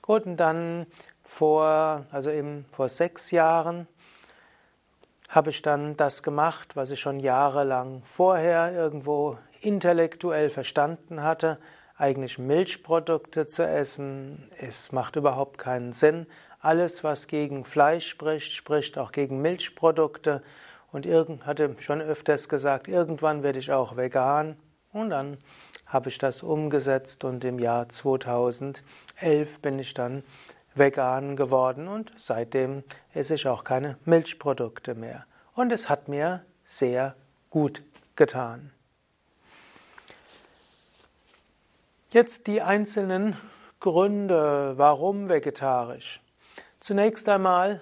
Gut, 0.00 0.26
und 0.26 0.36
dann 0.36 0.86
vor, 1.22 2.04
also 2.12 2.30
eben 2.30 2.66
vor 2.70 2.88
sechs 2.88 3.30
Jahren, 3.30 3.88
habe 5.28 5.50
ich 5.50 5.62
dann 5.62 5.96
das 5.96 6.22
gemacht, 6.22 6.76
was 6.76 6.90
ich 6.90 7.00
schon 7.00 7.18
jahrelang 7.18 8.02
vorher 8.04 8.72
irgendwo 8.72 9.38
intellektuell 9.62 10.48
verstanden 10.48 11.22
hatte, 11.22 11.58
eigentlich 11.96 12.38
Milchprodukte 12.38 13.46
zu 13.46 13.66
essen. 13.66 14.48
Es 14.60 14.92
macht 14.92 15.16
überhaupt 15.16 15.58
keinen 15.58 15.92
Sinn. 15.92 16.26
Alles, 16.60 17.02
was 17.02 17.26
gegen 17.26 17.64
Fleisch 17.64 18.06
spricht, 18.08 18.52
spricht 18.52 18.98
auch 18.98 19.10
gegen 19.10 19.40
Milchprodukte. 19.40 20.42
Und 20.92 21.06
irgend 21.06 21.46
hatte 21.46 21.74
schon 21.80 22.00
öfters 22.00 22.48
gesagt, 22.48 22.86
irgendwann 22.86 23.42
werde 23.42 23.58
ich 23.58 23.72
auch 23.72 23.96
vegan. 23.96 24.56
Und 24.94 25.10
dann 25.10 25.38
habe 25.86 26.08
ich 26.08 26.18
das 26.18 26.44
umgesetzt 26.44 27.24
und 27.24 27.44
im 27.44 27.58
Jahr 27.58 27.88
2011 27.88 29.60
bin 29.60 29.78
ich 29.80 29.92
dann 29.92 30.22
vegan 30.76 31.34
geworden 31.34 31.88
und 31.88 32.12
seitdem 32.16 32.84
esse 33.12 33.34
ich 33.34 33.48
auch 33.48 33.64
keine 33.64 33.98
Milchprodukte 34.04 34.94
mehr. 34.94 35.26
Und 35.54 35.72
es 35.72 35.88
hat 35.88 36.06
mir 36.08 36.44
sehr 36.64 37.16
gut 37.50 37.82
getan. 38.14 38.70
Jetzt 42.10 42.46
die 42.46 42.62
einzelnen 42.62 43.36
Gründe, 43.80 44.74
warum 44.76 45.28
vegetarisch. 45.28 46.20
Zunächst 46.78 47.28
einmal, 47.28 47.80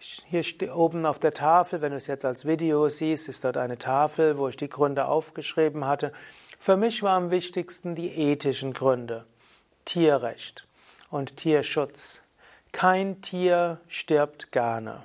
hier 0.00 0.44
oben 0.76 1.06
auf 1.06 1.18
der 1.18 1.34
Tafel, 1.34 1.80
wenn 1.80 1.92
du 1.92 1.96
es 1.96 2.06
jetzt 2.06 2.24
als 2.24 2.44
Video 2.44 2.88
siehst, 2.88 3.28
ist 3.28 3.44
dort 3.44 3.56
eine 3.56 3.78
Tafel, 3.78 4.38
wo 4.38 4.48
ich 4.48 4.56
die 4.56 4.68
Gründe 4.68 5.06
aufgeschrieben 5.06 5.86
hatte. 5.86 6.12
Für 6.58 6.76
mich 6.76 7.02
war 7.02 7.16
am 7.16 7.30
wichtigsten 7.30 7.94
die 7.94 8.08
ethischen 8.08 8.72
Gründe. 8.72 9.26
Tierrecht 9.84 10.66
und 11.10 11.36
Tierschutz. 11.36 12.22
Kein 12.72 13.20
Tier 13.22 13.80
stirbt 13.88 14.52
gerne. 14.52 15.04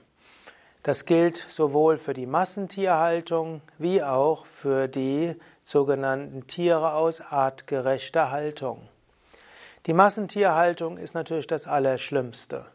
Das 0.83 1.05
gilt 1.05 1.37
sowohl 1.47 1.97
für 1.97 2.13
die 2.13 2.27
Massentierhaltung 2.27 3.61
wie 3.79 4.03
auch 4.03 4.45
für 4.45 4.87
die 4.87 5.35
sogenannten 5.63 6.45
Tiere 6.45 6.93
aus 6.93 7.21
artgerechter 7.21 8.29
Haltung. 8.29 8.87
Die 9.87 9.93
Massentierhaltung 9.93 10.97
ist 10.97 11.15
natürlich 11.15 11.47
das 11.47 11.67
Allerschlimmste. 11.67 12.65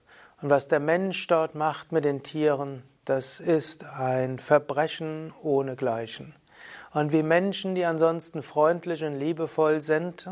Und 0.42 0.50
was 0.50 0.68
der 0.68 0.80
Mensch 0.80 1.26
dort 1.26 1.54
macht 1.54 1.92
mit 1.92 2.04
den 2.04 2.22
Tieren, 2.22 2.82
das 3.04 3.40
ist 3.40 3.84
ein 3.84 4.38
Verbrechen 4.38 5.32
ohnegleichen. 5.42 6.34
Und 6.92 7.12
wie 7.12 7.22
Menschen, 7.22 7.74
die 7.74 7.84
ansonsten 7.84 8.42
freundlich 8.42 9.04
und 9.04 9.18
liebevoll 9.18 9.82
sind, 9.82 10.26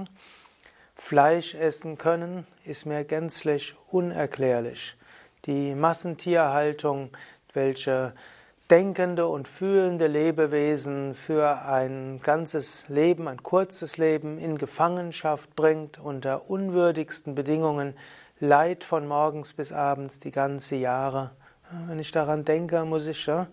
Fleisch 0.94 1.54
essen 1.54 1.96
können, 1.96 2.46
ist 2.64 2.84
mir 2.84 3.04
gänzlich 3.04 3.76
unerklärlich. 3.88 4.96
Die 5.44 5.76
Massentierhaltung, 5.76 7.10
welche 7.52 8.14
denkende 8.68 9.28
und 9.28 9.46
fühlende 9.46 10.08
Lebewesen 10.08 11.14
für 11.14 11.62
ein 11.64 12.20
ganzes 12.20 12.88
Leben, 12.88 13.28
ein 13.28 13.42
kurzes 13.44 13.96
Leben 13.96 14.38
in 14.38 14.58
Gefangenschaft 14.58 15.54
bringt, 15.54 16.00
unter 16.00 16.50
unwürdigsten 16.50 17.36
Bedingungen, 17.36 17.94
Leid 18.40 18.84
von 18.84 19.08
morgens 19.08 19.52
bis 19.52 19.72
abends, 19.72 20.20
die 20.20 20.30
ganze 20.30 20.76
Jahre. 20.76 21.32
Wenn 21.88 21.98
ich 21.98 22.12
daran 22.12 22.44
denke, 22.44 22.84
muss 22.84 23.06
ich 23.06 23.26
ja 23.26 23.48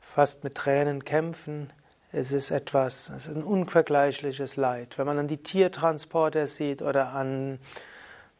fast 0.00 0.44
mit 0.44 0.54
Tränen 0.54 1.04
kämpfen. 1.04 1.70
Es 2.10 2.32
ist 2.32 2.50
etwas, 2.50 3.10
es 3.10 3.26
ist 3.26 3.36
ein 3.36 3.42
unvergleichliches 3.42 4.56
Leid. 4.56 4.96
Wenn 4.96 5.04
man 5.06 5.18
an 5.18 5.28
die 5.28 5.42
Tiertransporter 5.42 6.46
sieht 6.46 6.80
oder 6.80 7.10
an 7.10 7.58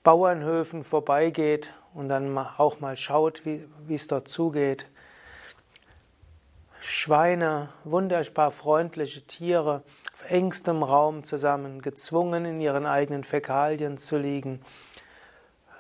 Bauernhöfen 0.03 0.83
vorbeigeht 0.83 1.71
und 1.93 2.09
dann 2.09 2.39
auch 2.39 2.81
mal 2.81 2.97
schaut, 2.97 3.45
wie, 3.45 3.69
es 3.95 4.07
dort 4.07 4.29
zugeht. 4.29 4.87
Schweine, 6.81 7.69
wunderbar 7.85 8.53
freundliche 8.53 9.27
Tiere, 9.27 9.83
auf 10.15 10.31
engstem 10.31 10.83
Raum 10.83 11.25
zusammen, 11.25 11.83
gezwungen 11.83 12.47
in 12.47 12.59
ihren 12.59 12.87
eigenen 12.87 13.23
Fäkalien 13.23 13.99
zu 13.99 14.17
liegen. 14.17 14.63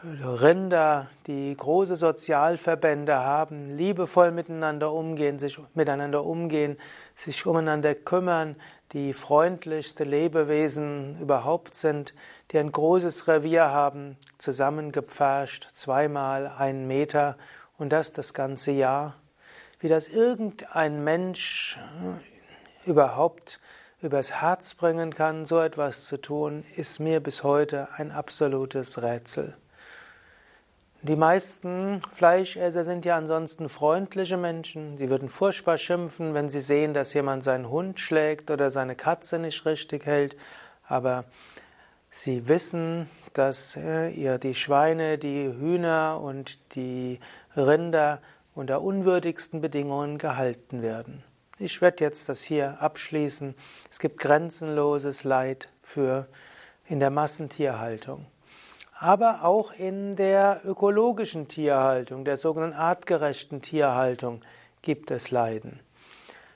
Rinder, 0.06 1.08
die 1.26 1.56
große 1.56 1.96
Sozialverbände 1.96 3.16
haben, 3.16 3.76
liebevoll 3.76 4.30
miteinander 4.30 4.92
umgehen, 4.92 5.40
sich 5.40 5.58
miteinander 5.74 6.22
umgehen, 6.24 6.76
sich 7.16 7.44
umeinander 7.44 7.96
kümmern, 7.96 8.54
die 8.92 9.12
freundlichste 9.12 10.04
Lebewesen 10.04 11.18
überhaupt 11.20 11.74
sind, 11.74 12.14
die 12.52 12.58
ein 12.58 12.70
großes 12.70 13.26
Revier 13.26 13.70
haben, 13.70 14.16
zusammengepfercht, 14.38 15.68
zweimal 15.72 16.52
einen 16.56 16.86
Meter 16.86 17.36
und 17.76 17.92
das 17.92 18.12
das 18.12 18.32
ganze 18.32 18.70
Jahr. 18.70 19.16
Wie 19.80 19.88
das 19.88 20.06
irgendein 20.06 21.02
Mensch 21.02 21.78
überhaupt 22.84 23.58
übers 24.00 24.40
Herz 24.40 24.74
bringen 24.74 25.12
kann, 25.12 25.46
so 25.46 25.58
etwas 25.60 26.04
zu 26.04 26.16
tun, 26.16 26.64
ist 26.76 27.00
mir 27.00 27.18
bis 27.18 27.42
heute 27.42 27.88
ein 27.96 28.12
absolutes 28.12 29.02
Rätsel. 29.02 29.56
Die 31.06 31.14
meisten 31.14 32.02
Fleischesser 32.10 32.82
sind 32.82 33.04
ja 33.04 33.16
ansonsten 33.16 33.68
freundliche 33.68 34.36
Menschen. 34.36 34.98
Sie 34.98 35.08
würden 35.08 35.28
furchtbar 35.28 35.78
schimpfen, 35.78 36.34
wenn 36.34 36.50
sie 36.50 36.60
sehen, 36.60 36.94
dass 36.94 37.14
jemand 37.14 37.44
seinen 37.44 37.70
Hund 37.70 38.00
schlägt 38.00 38.50
oder 38.50 38.70
seine 38.70 38.96
Katze 38.96 39.38
nicht 39.38 39.64
richtig 39.66 40.04
hält. 40.04 40.36
Aber 40.88 41.24
sie 42.10 42.48
wissen, 42.48 43.08
dass 43.34 43.76
äh, 43.76 44.08
ihr 44.08 44.38
die 44.38 44.56
Schweine, 44.56 45.16
die 45.16 45.46
Hühner 45.46 46.20
und 46.20 46.74
die 46.74 47.20
Rinder 47.56 48.20
unter 48.56 48.82
unwürdigsten 48.82 49.60
Bedingungen 49.60 50.18
gehalten 50.18 50.82
werden. 50.82 51.22
Ich 51.60 51.80
werde 51.80 52.02
jetzt 52.02 52.28
das 52.28 52.40
hier 52.42 52.82
abschließen. 52.82 53.54
Es 53.92 54.00
gibt 54.00 54.18
grenzenloses 54.18 55.22
Leid 55.22 55.68
für 55.84 56.26
in 56.88 56.98
der 56.98 57.10
Massentierhaltung 57.10 58.26
aber 58.98 59.44
auch 59.44 59.72
in 59.72 60.16
der 60.16 60.60
ökologischen 60.64 61.48
Tierhaltung, 61.48 62.24
der 62.24 62.36
sogenannten 62.36 62.76
artgerechten 62.76 63.60
Tierhaltung 63.60 64.42
gibt 64.82 65.10
es 65.10 65.30
Leiden. 65.30 65.80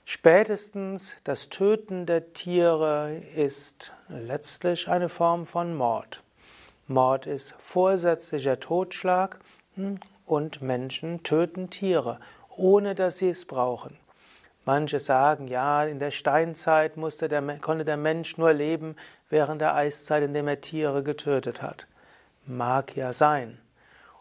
Spätestens 0.04 1.14
das 1.24 1.50
Töten 1.50 2.06
der 2.06 2.32
Tiere 2.32 3.14
ist 3.36 3.92
letztlich 4.08 4.88
eine 4.88 5.08
Form 5.08 5.46
von 5.46 5.76
Mord. 5.76 6.22
Mord 6.88 7.26
ist 7.26 7.54
vorsätzlicher 7.58 8.58
Totschlag 8.58 9.38
hm, 9.76 10.00
und 10.26 10.62
Menschen 10.62 11.22
töten 11.22 11.70
Tiere, 11.70 12.18
ohne 12.56 12.94
dass 12.94 13.18
sie 13.18 13.28
es 13.28 13.44
brauchen. 13.44 13.96
Manche 14.64 14.98
sagen, 14.98 15.46
ja, 15.46 15.84
in 15.84 15.98
der 15.98 16.10
Steinzeit 16.10 16.92
der, 16.96 17.58
konnte 17.58 17.84
der 17.84 17.96
Mensch 17.96 18.36
nur 18.36 18.52
leben 18.52 18.96
während 19.28 19.60
der 19.60 19.74
Eiszeit, 19.74 20.22
indem 20.22 20.48
er 20.48 20.60
Tiere 20.60 21.02
getötet 21.02 21.62
hat. 21.62 21.86
Mag 22.46 22.96
ja 22.96 23.12
sein. 23.12 23.58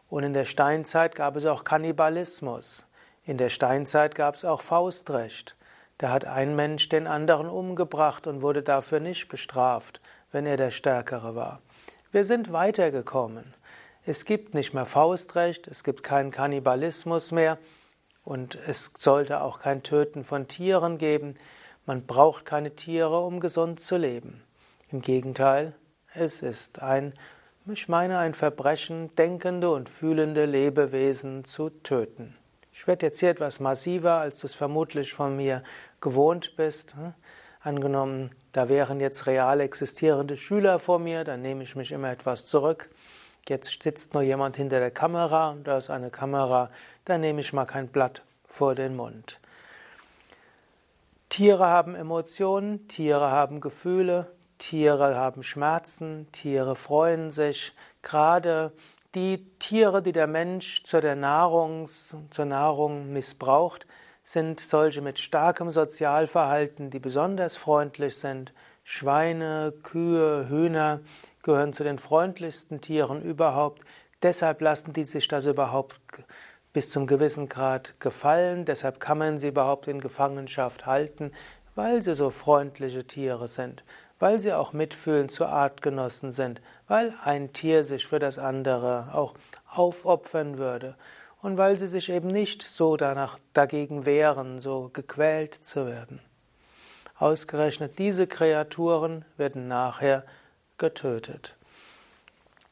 Und 0.10 0.24
in 0.24 0.34
der 0.34 0.46
Steinzeit 0.46 1.16
gab 1.16 1.36
es 1.36 1.46
auch 1.46 1.64
Kannibalismus. 1.64 2.88
In 3.24 3.38
der 3.38 3.50
Steinzeit 3.50 4.16
gab 4.16 4.36
es 4.36 4.46
auch 4.46 4.62
Faustrecht. 4.62 5.56
Da 6.00 6.10
hat 6.10 6.26
ein 6.26 6.56
Mensch 6.56 6.90
den 6.90 7.08
anderen 7.08 7.48
umgebracht 7.50 8.26
und 8.26 8.42
wurde 8.42 8.64
dafür 8.64 9.00
nicht 9.00 9.28
bestraft, 9.28 10.02
wenn 10.32 10.46
er 10.46 10.58
der 10.58 10.72
Stärkere 10.72 11.36
war. 11.36 11.62
Wir 12.12 12.24
sind 12.24 12.52
weitergekommen. 12.52 13.54
Es 14.06 14.26
gibt 14.26 14.54
nicht 14.54 14.74
mehr 14.74 14.86
Faustrecht, 14.88 15.68
es 15.68 15.84
gibt 15.84 16.02
keinen 16.02 16.32
Kannibalismus 16.32 17.32
mehr 17.32 17.60
und 18.24 18.56
es 18.56 18.92
sollte 18.98 19.42
auch 19.42 19.60
kein 19.60 19.84
Töten 19.84 20.24
von 20.24 20.48
Tieren 20.48 20.98
geben. 20.98 21.36
Man 21.86 22.06
braucht 22.06 22.46
keine 22.46 22.76
Tiere, 22.76 23.20
um 23.20 23.40
gesund 23.40 23.80
zu 23.80 23.98
leben. 23.98 24.42
Im 24.92 25.02
Gegenteil, 25.02 25.76
es 26.14 26.42
ist 26.42 26.82
ein, 26.82 27.14
ich 27.74 27.88
meine, 27.88 28.18
ein 28.20 28.34
Verbrechen, 28.34 29.16
denkende 29.16 29.70
und 29.70 29.90
fühlende 29.90 30.46
Lebewesen 30.46 31.44
zu 31.46 31.70
töten. 31.70 32.36
Ich 32.74 32.88
werde 32.88 33.08
jetzt 33.08 33.20
hier 33.20 33.30
etwas 33.30 33.60
massiver, 33.60 34.14
als 34.14 34.40
du 34.40 34.48
es 34.48 34.54
vermutlich 34.54 35.14
von 35.14 35.36
mir 35.36 35.64
gewohnt 36.02 36.56
bist. 36.56 36.96
Hm? 36.96 37.14
Angenommen, 37.62 38.32
da 38.54 38.70
wären 38.70 39.00
jetzt 39.00 39.28
real 39.28 39.60
existierende 39.60 40.38
Schüler 40.38 40.80
vor 40.80 40.98
mir, 40.98 41.24
dann 41.24 41.42
nehme 41.42 41.64
ich 41.64 41.76
mich 41.76 41.92
immer 41.92 42.10
etwas 42.10 42.46
zurück. 42.46 42.90
Jetzt 43.48 43.82
sitzt 43.82 44.14
nur 44.14 44.24
jemand 44.24 44.56
hinter 44.56 44.80
der 44.80 44.92
Kamera 44.92 45.52
und 45.52 45.68
da 45.68 45.78
ist 45.78 45.90
eine 45.90 46.10
Kamera, 46.10 46.70
dann 47.06 47.22
nehme 47.22 47.42
ich 47.42 47.52
mal 47.52 47.66
kein 47.66 47.88
Blatt 47.90 48.24
vor 48.46 48.76
den 48.76 48.96
Mund. 48.96 49.40
Tiere 51.30 51.68
haben 51.68 51.96
Emotionen, 51.96 52.88
Tiere 52.88 53.30
haben 53.30 53.62
Gefühle, 53.62 54.32
Tiere 54.60 55.16
haben 55.16 55.42
Schmerzen, 55.42 56.28
Tiere 56.32 56.76
freuen 56.76 57.32
sich. 57.32 57.74
Gerade 58.04 58.74
die 59.16 59.44
Tiere, 59.58 60.04
die 60.04 60.12
der 60.12 60.28
Mensch 60.28 60.84
zur, 60.84 61.02
der 61.02 61.16
Nahrungs, 61.16 62.16
zur 62.30 62.46
Nahrung 62.46 63.12
missbraucht, 63.12 63.88
sind 64.22 64.60
solche 64.60 65.02
mit 65.02 65.18
starkem 65.18 65.72
Sozialverhalten, 65.72 66.92
die 66.92 67.00
besonders 67.00 67.58
freundlich 67.58 68.18
sind. 68.18 68.54
Schweine, 68.84 69.74
Kühe, 69.82 70.48
Hühner 70.48 71.00
gehören 71.42 71.74
zu 71.74 71.84
den 71.84 71.98
freundlichsten 71.98 72.82
Tieren 72.82 73.24
überhaupt. 73.24 73.82
Deshalb 74.22 74.62
lassen 74.62 74.94
die 74.94 75.06
sich 75.06 75.28
das 75.28 75.48
überhaupt 75.48 76.00
bis 76.74 76.92
zum 76.92 77.08
gewissen 77.08 77.50
Grad 77.50 78.00
gefallen. 78.00 78.66
Deshalb 78.66 79.00
kann 79.00 79.18
man 79.18 79.40
sie 79.40 79.48
überhaupt 79.48 79.88
in 79.88 80.02
Gefangenschaft 80.02 80.86
halten, 80.86 81.32
weil 81.74 82.04
sie 82.04 82.14
so 82.14 82.30
freundliche 82.30 83.06
Tiere 83.06 83.48
sind, 83.48 83.84
weil 84.20 84.40
sie 84.40 84.54
auch 84.54 84.74
mitfühlend 84.74 85.32
zu 85.32 85.46
Artgenossen 85.46 86.32
sind, 86.32 86.62
weil 86.88 87.14
ein 87.24 87.54
Tier 87.54 87.84
sich 87.84 88.06
für 88.06 88.20
das 88.20 88.38
andere 88.38 89.10
auch 89.14 89.34
aufopfern 89.72 90.58
würde 90.58 90.96
und 91.42 91.58
weil 91.58 91.80
sie 91.80 91.88
sich 91.88 92.10
eben 92.10 92.28
nicht 92.28 92.64
so 92.64 92.98
danach 92.98 93.40
dagegen 93.54 94.06
wehren, 94.06 94.60
so 94.60 94.90
gequält 94.92 95.54
zu 95.54 95.88
werden. 95.88 96.22
Ausgerechnet 97.18 98.00
diese 98.00 98.28
Kreaturen 98.28 99.26
werden 99.38 99.68
nachher 99.68 100.24
getötet. 100.78 101.59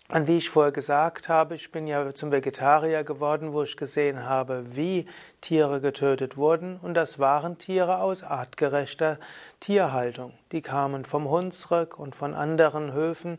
Und 0.09 0.27
wie 0.27 0.37
ich 0.37 0.49
vorher 0.49 0.71
gesagt 0.71 1.27
habe, 1.27 1.55
ich 1.55 1.69
bin 1.69 1.85
ja 1.85 2.13
zum 2.15 2.31
Vegetarier 2.31 3.03
geworden, 3.03 3.51
wo 3.51 3.63
ich 3.63 3.75
gesehen 3.75 4.23
habe, 4.23 4.63
wie 4.73 5.05
Tiere 5.41 5.81
getötet 5.81 6.37
wurden. 6.37 6.77
Und 6.77 6.93
das 6.93 7.19
waren 7.19 7.57
Tiere 7.57 7.99
aus 7.99 8.23
artgerechter 8.23 9.19
Tierhaltung. 9.59 10.31
Die 10.53 10.61
kamen 10.61 11.03
vom 11.03 11.29
Hunsrück 11.29 11.99
und 11.99 12.15
von 12.15 12.33
anderen 12.33 12.93
Höfen. 12.93 13.37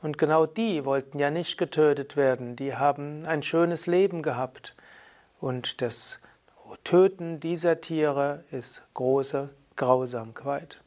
Und 0.00 0.16
genau 0.16 0.46
die 0.46 0.86
wollten 0.86 1.18
ja 1.18 1.30
nicht 1.30 1.58
getötet 1.58 2.16
werden. 2.16 2.56
Die 2.56 2.74
haben 2.74 3.26
ein 3.26 3.42
schönes 3.42 3.86
Leben 3.86 4.22
gehabt. 4.22 4.74
Und 5.38 5.82
das 5.82 6.18
Töten 6.82 7.40
dieser 7.40 7.82
Tiere 7.82 8.44
ist 8.50 8.82
große 8.94 9.50
Grausamkeit. 9.76 10.80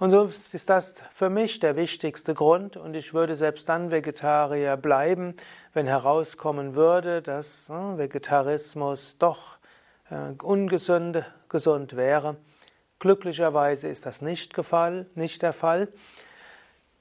Und 0.00 0.10
so 0.12 0.24
ist 0.24 0.70
das 0.70 0.94
für 1.12 1.28
mich 1.28 1.60
der 1.60 1.76
wichtigste 1.76 2.32
Grund 2.32 2.78
und 2.78 2.94
ich 2.94 3.12
würde 3.12 3.36
selbst 3.36 3.68
dann 3.68 3.90
Vegetarier 3.90 4.78
bleiben, 4.78 5.34
wenn 5.74 5.86
herauskommen 5.86 6.74
würde, 6.74 7.20
dass 7.20 7.68
äh, 7.68 7.98
Vegetarismus 7.98 9.18
doch 9.18 9.58
äh, 10.08 10.32
ungesund 10.42 11.22
gesund 11.50 11.96
wäre. 11.96 12.36
Glücklicherweise 12.98 13.88
ist 13.88 14.06
das 14.06 14.22
nicht, 14.22 14.54
gefall, 14.54 15.04
nicht 15.14 15.42
der 15.42 15.52
Fall. 15.52 15.88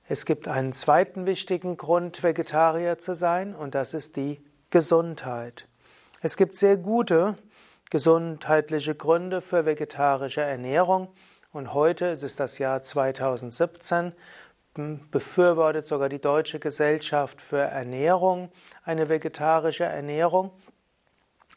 Es 0.10 0.26
gibt 0.26 0.50
einen 0.50 0.74
zweiten 0.74 1.26
wichtigen 1.26 1.78
Grund, 1.78 2.22
Vegetarier 2.22 2.98
zu 2.98 3.16
sein, 3.16 3.56
und 3.56 3.76
das 3.76 3.94
ist 3.94 4.18
die 4.18 4.44
Gesundheit. 4.72 5.70
Es 6.22 6.36
gibt 6.36 6.58
sehr 6.58 6.76
gute 6.76 7.38
gesundheitliche 7.90 8.94
Gründe 8.94 9.40
für 9.40 9.66
vegetarische 9.66 10.42
Ernährung. 10.42 11.08
Und 11.52 11.74
heute 11.74 12.06
ist 12.06 12.22
es 12.22 12.36
das 12.36 12.60
Jahr 12.60 12.84
2017, 12.84 14.14
befürwortet 15.10 15.86
sogar 15.86 16.08
die 16.08 16.22
Deutsche 16.22 16.60
Gesellschaft 16.60 17.42
für 17.42 17.58
Ernährung 17.58 18.52
eine 18.84 19.10
vegetarische 19.10 19.84
Ernährung. 19.84 20.52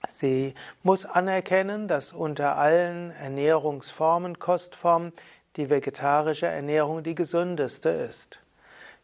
Sie 0.08 0.54
muss 0.82 1.04
anerkennen, 1.04 1.88
dass 1.88 2.14
unter 2.14 2.56
allen 2.56 3.10
Ernährungsformen, 3.10 4.38
Kostformen, 4.38 5.12
die 5.56 5.68
vegetarische 5.68 6.46
Ernährung 6.46 7.02
die 7.02 7.14
gesündeste 7.14 7.90
ist. 7.90 8.40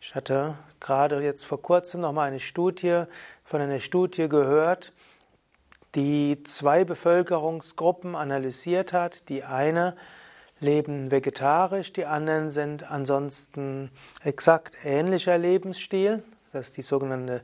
Ich 0.01 0.14
hatte 0.14 0.57
gerade 0.81 1.20
jetzt 1.22 1.44
vor 1.44 1.61
kurzem 1.61 2.01
noch 2.01 2.12
mal 2.12 2.29
eine 2.29 2.40
Studie 2.40 3.05
von 3.44 3.61
einer 3.61 3.81
Studie 3.81 4.27
gehört, 4.27 4.94
die 5.94 6.42
zwei 6.44 6.85
Bevölkerungsgruppen 6.85 8.14
analysiert 8.14 8.94
hat. 8.94 9.29
Die 9.29 9.44
eine 9.44 9.94
leben 10.61 11.11
vegetarisch, 11.11 11.92
die 11.92 12.05
anderen 12.05 12.51
sind 12.51 12.90
ansonsten 12.90 13.90
exakt 14.25 14.75
ähnlicher 14.85 15.38
Lebensstil. 15.38 16.23
Das 16.53 16.68
ist 16.68 16.77
die 16.77 16.83
sogenannte 16.83 17.42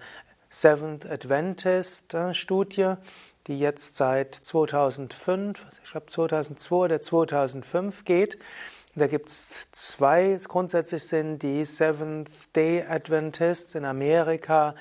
Seventh 0.51 1.05
Adventist 1.07 2.17
Studie, 2.33 2.95
die 3.47 3.59
jetzt 3.59 3.97
seit 3.97 4.35
2005, 4.35 5.67
ich 5.85 5.91
glaube 5.91 6.07
2002 6.07 6.77
oder 6.77 7.01
2005 7.01 8.05
geht. 8.05 8.39
Da 8.97 9.09
gibt 9.09 9.29
es 9.29 9.67
zwei, 9.73 10.39
grundsätzlich 10.47 11.05
sind 11.05 11.41
die 11.41 11.65
Seventh 11.65 12.31
Day 12.55 12.85
Adventists 12.89 13.75
in 13.75 13.85
Amerika 13.85 14.77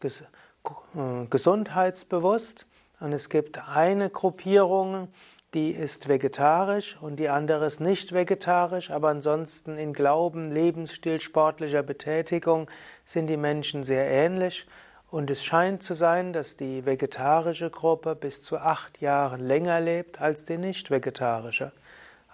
ges 0.00 0.22
äh, 0.22 1.26
gesundheitsbewusst 1.28 2.66
und 3.00 3.12
es 3.12 3.28
gibt 3.28 3.68
eine 3.68 4.08
Gruppierung, 4.08 5.08
die 5.54 5.70
ist 5.70 6.08
vegetarisch 6.08 6.98
und 7.00 7.16
die 7.16 7.30
andere 7.30 7.66
ist 7.66 7.80
nicht 7.80 8.12
vegetarisch, 8.12 8.90
aber 8.90 9.08
ansonsten 9.08 9.78
in 9.78 9.94
Glauben, 9.94 10.50
Lebensstil, 10.50 11.20
sportlicher 11.20 11.82
Betätigung 11.82 12.70
sind 13.04 13.28
die 13.28 13.38
Menschen 13.38 13.82
sehr 13.82 14.06
ähnlich. 14.08 14.66
Und 15.10 15.30
es 15.30 15.42
scheint 15.42 15.82
zu 15.82 15.94
sein, 15.94 16.34
dass 16.34 16.56
die 16.56 16.84
vegetarische 16.84 17.70
Gruppe 17.70 18.14
bis 18.14 18.42
zu 18.42 18.58
acht 18.58 19.00
Jahre 19.00 19.38
länger 19.38 19.80
lebt 19.80 20.20
als 20.20 20.44
die 20.44 20.58
nicht 20.58 20.90
vegetarische. 20.90 21.72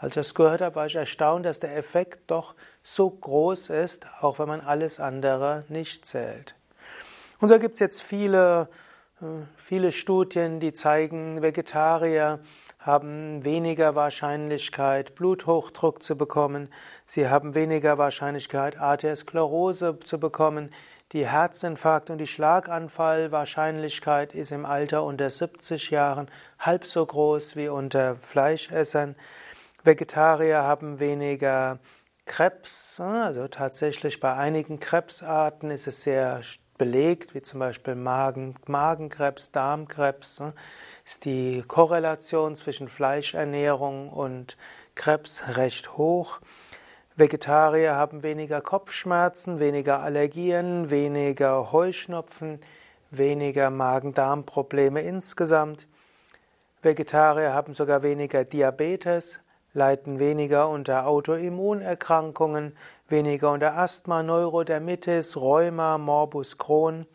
Als 0.01 0.15
das 0.15 0.35
gehört 0.35 0.61
habe, 0.61 0.75
war 0.75 0.87
ich 0.87 0.97
erstaunt, 0.97 1.47
dass 1.47 1.61
der 1.61 1.77
Effekt 1.77 2.31
doch 2.31 2.57
so 2.83 3.09
groß 3.09 3.71
ist, 3.71 4.07
auch 4.21 4.41
wenn 4.41 4.49
man 4.49 4.61
alles 4.61 4.99
andere 4.99 5.65
nicht 5.69 6.05
zählt. 6.05 6.57
Und 7.41 7.49
so 7.49 7.61
gibt 7.61 7.75
es 7.75 7.81
jetzt 7.81 8.03
viele, 8.03 8.69
viele 9.57 9.93
Studien, 9.93 10.61
die 10.61 10.73
zeigen, 10.73 11.43
Vegetarier 11.43 12.41
haben 12.79 13.45
weniger 13.45 13.95
Wahrscheinlichkeit, 13.95 15.15
Bluthochdruck 15.15 16.03
zu 16.03 16.17
bekommen, 16.17 16.69
sie 17.07 17.29
haben 17.29 17.55
weniger 17.55 17.97
Wahrscheinlichkeit, 17.97 18.79
Arteriosklerose 18.79 19.99
zu 20.01 20.21
bekommen, 20.21 20.71
die 21.13 21.27
Herzinfarkt- 21.27 22.11
und 22.11 22.19
die 22.19 22.27
Schlaganfallwahrscheinlichkeit 22.27 24.35
ist 24.35 24.53
im 24.53 24.67
Alter 24.67 25.05
unter 25.05 25.31
70 25.31 25.91
Jahren 25.91 26.31
halb 26.59 26.85
so 26.87 27.07
groß 27.07 27.57
wie 27.57 27.69
unter 27.69 28.17
Fleischessern. 28.17 29.17
Vegetarier 29.85 30.63
haben 30.63 30.99
weniger 30.99 31.79
Krebs, 32.27 33.01
also 33.01 33.49
tatsächlich 33.49 34.19
bei 34.19 34.35
einigen 34.35 34.81
Krebsarten 34.81 35.71
ist 35.71 35.87
es 35.87 36.03
sehr 36.03 36.43
belegt, 36.79 37.35
wie 37.35 37.43
zum 37.43 37.61
Beispiel 37.61 37.95
Magen, 37.95 38.57
Magenkrebs, 38.67 39.51
Darmkrebs 39.51 40.43
ist 41.05 41.25
die 41.25 41.63
Korrelation 41.67 42.57
zwischen 42.57 42.89
Fleischernährung 42.89 44.09
und 44.09 44.57
Krebs 44.95 45.43
recht 45.57 45.97
hoch. 45.97 46.41
Vegetarier 47.17 47.95
haben 47.95 48.23
weniger 48.23 48.61
Kopfschmerzen, 48.61 49.61
weniger 49.61 50.01
Allergien, 50.01 50.91
weniger 50.91 51.71
Heuschnupfen, 51.71 52.61
weniger 53.11 53.71
Magen-Darm-Probleme 53.71 55.01
insgesamt. 55.03 55.87
Vegetarier 56.83 57.53
haben 57.53 57.73
sogar 57.73 58.03
weniger 58.03 58.45
Diabetes, 58.45 59.39
leiden 59.75 60.19
weniger 60.19 60.69
unter 60.69 61.07
Autoimmunerkrankungen, 61.07 62.77
weniger 63.09 63.53
unter 63.53 63.77
Asthma, 63.77 64.23
Neurodermitis, 64.23 65.37
Rheuma, 65.37 65.99
Morbus 65.99 66.57
Crohn. 66.57 67.07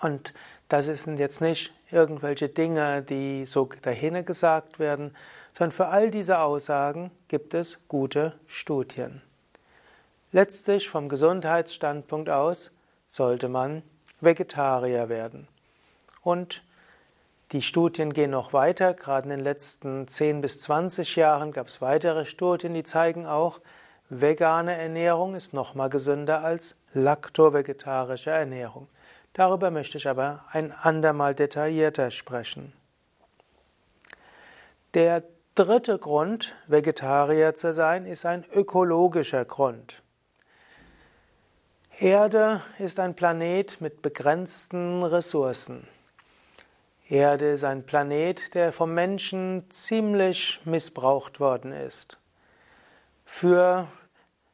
Und 0.00 0.34
das 0.68 0.86
sind 0.86 1.18
jetzt 1.18 1.40
nicht 1.40 1.72
irgendwelche 1.90 2.48
Dinge, 2.48 3.02
die 3.02 3.46
so 3.46 3.68
dahin 3.82 4.24
gesagt 4.24 4.78
werden, 4.78 5.14
sondern 5.56 5.72
für 5.72 5.86
all 5.86 6.10
diese 6.10 6.40
Aussagen 6.40 7.10
gibt 7.28 7.54
es 7.54 7.78
gute 7.86 8.34
Studien. 8.46 9.22
Letztlich 10.32 10.88
vom 10.88 11.08
Gesundheitsstandpunkt 11.08 12.28
aus 12.28 12.72
sollte 13.06 13.48
man 13.48 13.82
Vegetarier 14.20 15.08
werden. 15.08 15.46
Und 16.22 16.64
die 17.54 17.62
Studien 17.62 18.12
gehen 18.12 18.32
noch 18.32 18.52
weiter. 18.52 18.94
Gerade 18.94 19.24
in 19.24 19.30
den 19.30 19.40
letzten 19.40 20.08
10 20.08 20.40
bis 20.40 20.58
20 20.58 21.14
Jahren 21.14 21.52
gab 21.52 21.68
es 21.68 21.80
weitere 21.80 22.26
Studien, 22.26 22.74
die 22.74 22.82
zeigen 22.82 23.26
auch, 23.26 23.60
vegane 24.08 24.76
Ernährung 24.76 25.36
ist 25.36 25.54
noch 25.54 25.76
mal 25.76 25.88
gesünder 25.88 26.42
als 26.42 26.74
laktovegetarische 26.94 28.30
Ernährung. 28.30 28.88
Darüber 29.34 29.70
möchte 29.70 29.98
ich 29.98 30.08
aber 30.08 30.44
ein 30.50 30.72
andermal 30.72 31.36
detaillierter 31.36 32.10
sprechen. 32.10 32.72
Der 34.94 35.22
dritte 35.54 35.98
Grund, 36.00 36.56
Vegetarier 36.66 37.54
zu 37.54 37.72
sein, 37.72 38.04
ist 38.04 38.26
ein 38.26 38.44
ökologischer 38.52 39.44
Grund. 39.44 40.02
Erde 41.98 42.62
ist 42.80 42.98
ein 42.98 43.14
Planet 43.14 43.80
mit 43.80 44.02
begrenzten 44.02 45.04
Ressourcen. 45.04 45.86
Erde 47.08 47.50
ist 47.50 47.64
ein 47.64 47.84
Planet, 47.84 48.54
der 48.54 48.72
vom 48.72 48.94
Menschen 48.94 49.70
ziemlich 49.70 50.60
missbraucht 50.64 51.38
worden 51.38 51.72
ist. 51.72 52.18
Für 53.26 53.88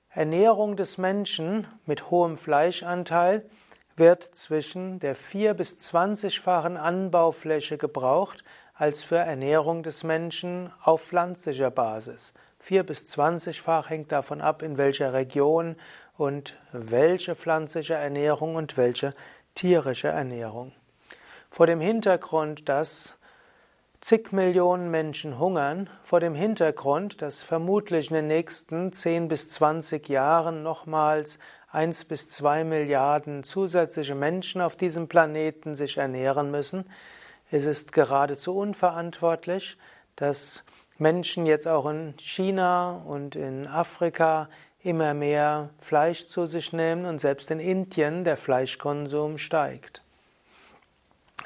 Ernährung 0.08 0.76
des 0.76 0.98
Menschen 0.98 1.68
mit 1.86 2.10
hohem 2.10 2.36
Fleischanteil 2.36 3.48
wird 3.94 4.24
zwischen 4.24 4.98
der 4.98 5.14
4 5.14 5.54
bis 5.54 5.74
20-fachen 5.74 6.76
Anbaufläche 6.76 7.78
gebraucht 7.78 8.42
als 8.74 9.04
für 9.04 9.18
Ernährung 9.18 9.84
des 9.84 10.02
Menschen 10.02 10.72
auf 10.82 11.02
pflanzlicher 11.02 11.70
Basis. 11.70 12.32
4 12.58 12.82
bis 12.82 13.04
20-fach 13.04 13.90
hängt 13.90 14.10
davon 14.10 14.40
ab, 14.40 14.62
in 14.62 14.76
welcher 14.76 15.12
Region 15.12 15.76
und 16.16 16.58
welche 16.72 17.36
pflanzliche 17.36 17.94
Ernährung 17.94 18.56
und 18.56 18.76
welche 18.76 19.14
tierische 19.54 20.08
Ernährung. 20.08 20.72
Vor 21.50 21.66
dem 21.66 21.80
Hintergrund, 21.80 22.68
dass 22.68 23.16
zig 24.00 24.30
Millionen 24.30 24.88
Menschen 24.88 25.40
hungern, 25.40 25.90
vor 26.04 26.20
dem 26.20 26.36
Hintergrund, 26.36 27.20
dass 27.22 27.42
vermutlich 27.42 28.08
in 28.08 28.14
den 28.14 28.28
nächsten 28.28 28.92
10 28.92 29.26
bis 29.26 29.48
20 29.48 30.08
Jahren 30.08 30.62
nochmals 30.62 31.40
1 31.72 32.04
bis 32.04 32.28
2 32.28 32.62
Milliarden 32.62 33.42
zusätzliche 33.42 34.14
Menschen 34.14 34.60
auf 34.60 34.76
diesem 34.76 35.08
Planeten 35.08 35.74
sich 35.74 35.96
ernähren 35.96 36.52
müssen, 36.52 36.84
ist 37.50 37.66
es 37.66 37.88
geradezu 37.88 38.56
unverantwortlich, 38.56 39.76
dass 40.14 40.64
Menschen 40.98 41.46
jetzt 41.46 41.66
auch 41.66 41.86
in 41.90 42.14
China 42.18 43.02
und 43.04 43.34
in 43.34 43.66
Afrika 43.66 44.48
immer 44.84 45.14
mehr 45.14 45.70
Fleisch 45.80 46.26
zu 46.26 46.46
sich 46.46 46.72
nehmen 46.72 47.06
und 47.06 47.20
selbst 47.20 47.50
in 47.50 47.58
Indien 47.58 48.22
der 48.22 48.36
Fleischkonsum 48.36 49.36
steigt. 49.36 50.02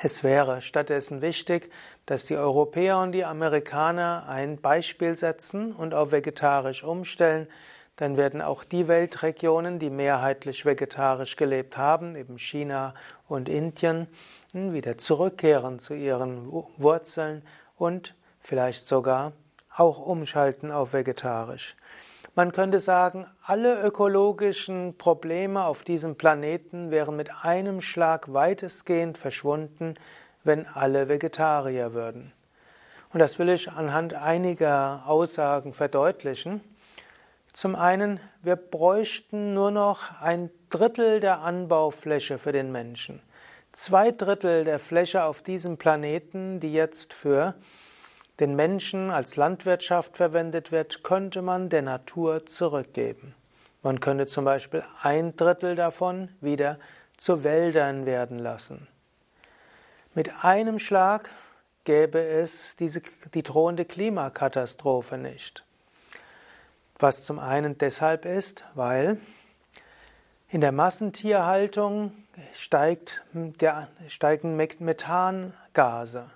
Es 0.03 0.25
wäre 0.25 0.61
stattdessen 0.61 1.23
wichtig, 1.23 1.71
dass 2.07 2.27
die 2.27 2.37
Europäer 2.37 2.99
und 2.99 3.13
die 3.13 3.25
Amerikaner 3.25 4.27
ein 4.29 4.61
Beispiel 4.61 5.17
setzen 5.17 5.73
und 5.73 5.95
auf 5.95 6.13
vegetarisch 6.13 6.83
umstellen, 6.83 7.49
dann 7.97 8.17
werden 8.17 8.43
auch 8.43 8.65
die 8.65 8.89
Weltregionen, 8.89 9.79
die 9.79 9.91
mehrheitlich 9.91 10.65
vegetarisch 10.65 11.37
gelebt 11.37 11.77
haben, 11.77 12.17
eben 12.17 12.39
China 12.39 12.95
und 13.29 13.49
Indien, 13.49 14.09
wieder 14.53 14.99
zurückkehren 14.99 15.79
zu 15.79 15.95
ihren 15.95 16.51
Wurzeln 16.77 17.43
und 17.77 18.15
vielleicht 18.41 18.87
sogar 18.87 19.33
auch 19.75 19.99
umschalten 19.99 20.71
auf 20.71 20.93
vegetarisch. 20.93 21.77
Man 22.37 22.51
könnte 22.51 22.81
sagen, 22.81 23.29
alle 23.43 23.81
ökologischen 23.83 24.99
Probleme 24.99 25.65
auf 25.65 25.85
diesem 25.85 26.17
Planeten 26.17 26.91
wären 26.91 27.15
mit 27.15 27.31
einem 27.45 27.81
Schlag 27.81 28.33
weitestgehend 28.33 29.19
verschwunden, 29.19 29.95
wenn 30.43 30.67
alle 30.67 31.09
Vegetarier 31.09 31.95
würden. 31.95 32.33
Und 33.13 33.21
das 33.21 33.39
will 33.39 33.49
ich 33.51 33.71
anhand 33.71 34.15
einiger 34.15 35.05
Aussagen 35.07 35.73
verdeutlichen. 35.73 36.61
Zum 37.53 37.77
einen, 37.77 38.19
wir 38.43 38.57
bräuchten 38.57 39.55
nur 39.55 39.71
noch 39.71 40.21
ein 40.21 40.51
Drittel 40.71 41.21
der 41.21 41.39
Anbaufläche 41.39 42.39
für 42.39 42.51
den 42.51 42.73
Menschen. 42.73 43.23
Zwei 43.71 44.11
Drittel 44.11 44.65
der 44.65 44.81
Fläche 44.81 45.23
auf 45.23 45.41
diesem 45.41 45.77
Planeten, 45.77 46.59
die 46.59 46.73
jetzt 46.73 47.15
für 47.15 47.55
den 48.41 48.57
Menschen 48.57 49.11
als 49.11 49.37
Landwirtschaft 49.37 50.17
verwendet 50.17 50.73
wird, 50.73 51.05
könnte 51.05 51.43
man 51.43 51.69
der 51.69 51.83
Natur 51.83 52.47
zurückgeben. 52.47 53.35
Man 53.83 54.01
könnte 54.01 54.27
zum 54.27 54.45
Beispiel 54.45 54.83
ein 55.03 55.37
Drittel 55.37 55.77
davon 55.77 56.31
wieder 56.41 56.79
zu 57.17 57.45
Wäldern 57.45 58.07
werden 58.07 58.39
lassen. 58.39 58.89
Mit 60.15 60.45
einem 60.45 60.79
Schlag 60.79 61.31
gäbe 61.85 62.21
es 62.21 62.77
diese, 62.77 63.03
die 63.35 63.43
drohende 63.43 63.85
Klimakatastrophe 63.85 65.19
nicht. 65.19 65.65
Was 66.99 67.25
zum 67.25 67.39
einen 67.39 67.77
deshalb 67.79 68.25
ist, 68.25 68.65
weil 68.75 69.19
in 70.49 70.61
der 70.61 70.73
Massentierhaltung 70.73 72.13
steigt 72.53 73.25
der, 73.33 73.89
steigen 74.09 74.57
Methangase. 74.57 76.31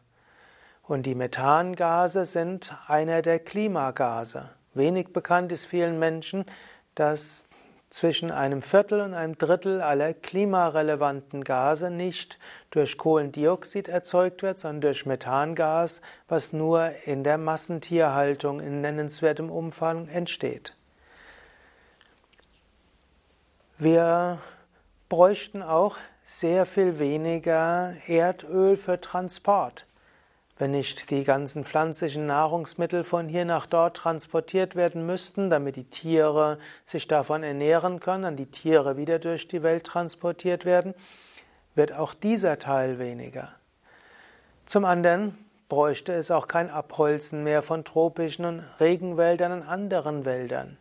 Und 0.88 1.02
die 1.04 1.14
Methangase 1.14 2.24
sind 2.24 2.74
einer 2.86 3.20
der 3.20 3.38
Klimagase. 3.40 4.48
Wenig 4.72 5.12
bekannt 5.12 5.52
ist 5.52 5.66
vielen 5.66 5.98
Menschen, 5.98 6.46
dass 6.94 7.44
zwischen 7.90 8.30
einem 8.30 8.62
Viertel 8.62 9.02
und 9.02 9.12
einem 9.12 9.36
Drittel 9.36 9.82
aller 9.82 10.14
klimarelevanten 10.14 11.44
Gase 11.44 11.90
nicht 11.90 12.38
durch 12.70 12.96
Kohlendioxid 12.96 13.88
erzeugt 13.88 14.42
wird, 14.42 14.58
sondern 14.58 14.80
durch 14.80 15.04
Methangas, 15.04 16.00
was 16.26 16.54
nur 16.54 16.90
in 17.04 17.22
der 17.22 17.36
Massentierhaltung 17.36 18.60
in 18.60 18.80
nennenswertem 18.80 19.50
Umfang 19.50 20.08
entsteht. 20.08 20.74
Wir 23.76 24.38
bräuchten 25.10 25.62
auch 25.62 25.98
sehr 26.24 26.64
viel 26.64 26.98
weniger 26.98 27.94
Erdöl 28.06 28.78
für 28.78 29.00
Transport 29.00 29.87
wenn 30.58 30.72
nicht 30.72 31.10
die 31.10 31.22
ganzen 31.22 31.64
pflanzlichen 31.64 32.26
Nahrungsmittel 32.26 33.04
von 33.04 33.28
hier 33.28 33.44
nach 33.44 33.66
dort 33.66 33.96
transportiert 33.96 34.74
werden 34.74 35.06
müssten, 35.06 35.50
damit 35.50 35.76
die 35.76 35.84
Tiere 35.84 36.58
sich 36.84 37.06
davon 37.06 37.44
ernähren 37.44 38.00
können, 38.00 38.24
dann 38.24 38.36
die 38.36 38.50
Tiere 38.50 38.96
wieder 38.96 39.20
durch 39.20 39.46
die 39.46 39.62
Welt 39.62 39.84
transportiert 39.84 40.64
werden, 40.64 40.94
wird 41.76 41.92
auch 41.92 42.12
dieser 42.12 42.58
Teil 42.58 42.98
weniger. 42.98 43.52
Zum 44.66 44.84
anderen 44.84 45.38
bräuchte 45.68 46.12
es 46.12 46.30
auch 46.30 46.48
kein 46.48 46.70
Abholzen 46.70 47.44
mehr 47.44 47.62
von 47.62 47.84
tropischen 47.84 48.44
und 48.44 48.64
Regenwäldern 48.80 49.52
und 49.52 49.62
anderen 49.62 50.24
Wäldern. 50.24 50.76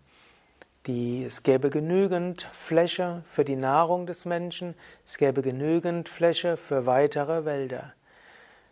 Die, 0.88 1.26
es 1.26 1.44
gäbe 1.44 1.70
genügend 1.70 2.50
Fläche 2.54 3.24
für 3.30 3.44
die 3.44 3.58
Nahrung 3.58 4.08
des 4.08 4.26
Menschen, 4.26 4.74
es 5.06 5.18
gäbe 5.18 5.42
genügend 5.42 6.10
Fläche 6.10 6.56
für 6.58 6.86
weitere 6.86 7.46
Wälder. 7.46 7.94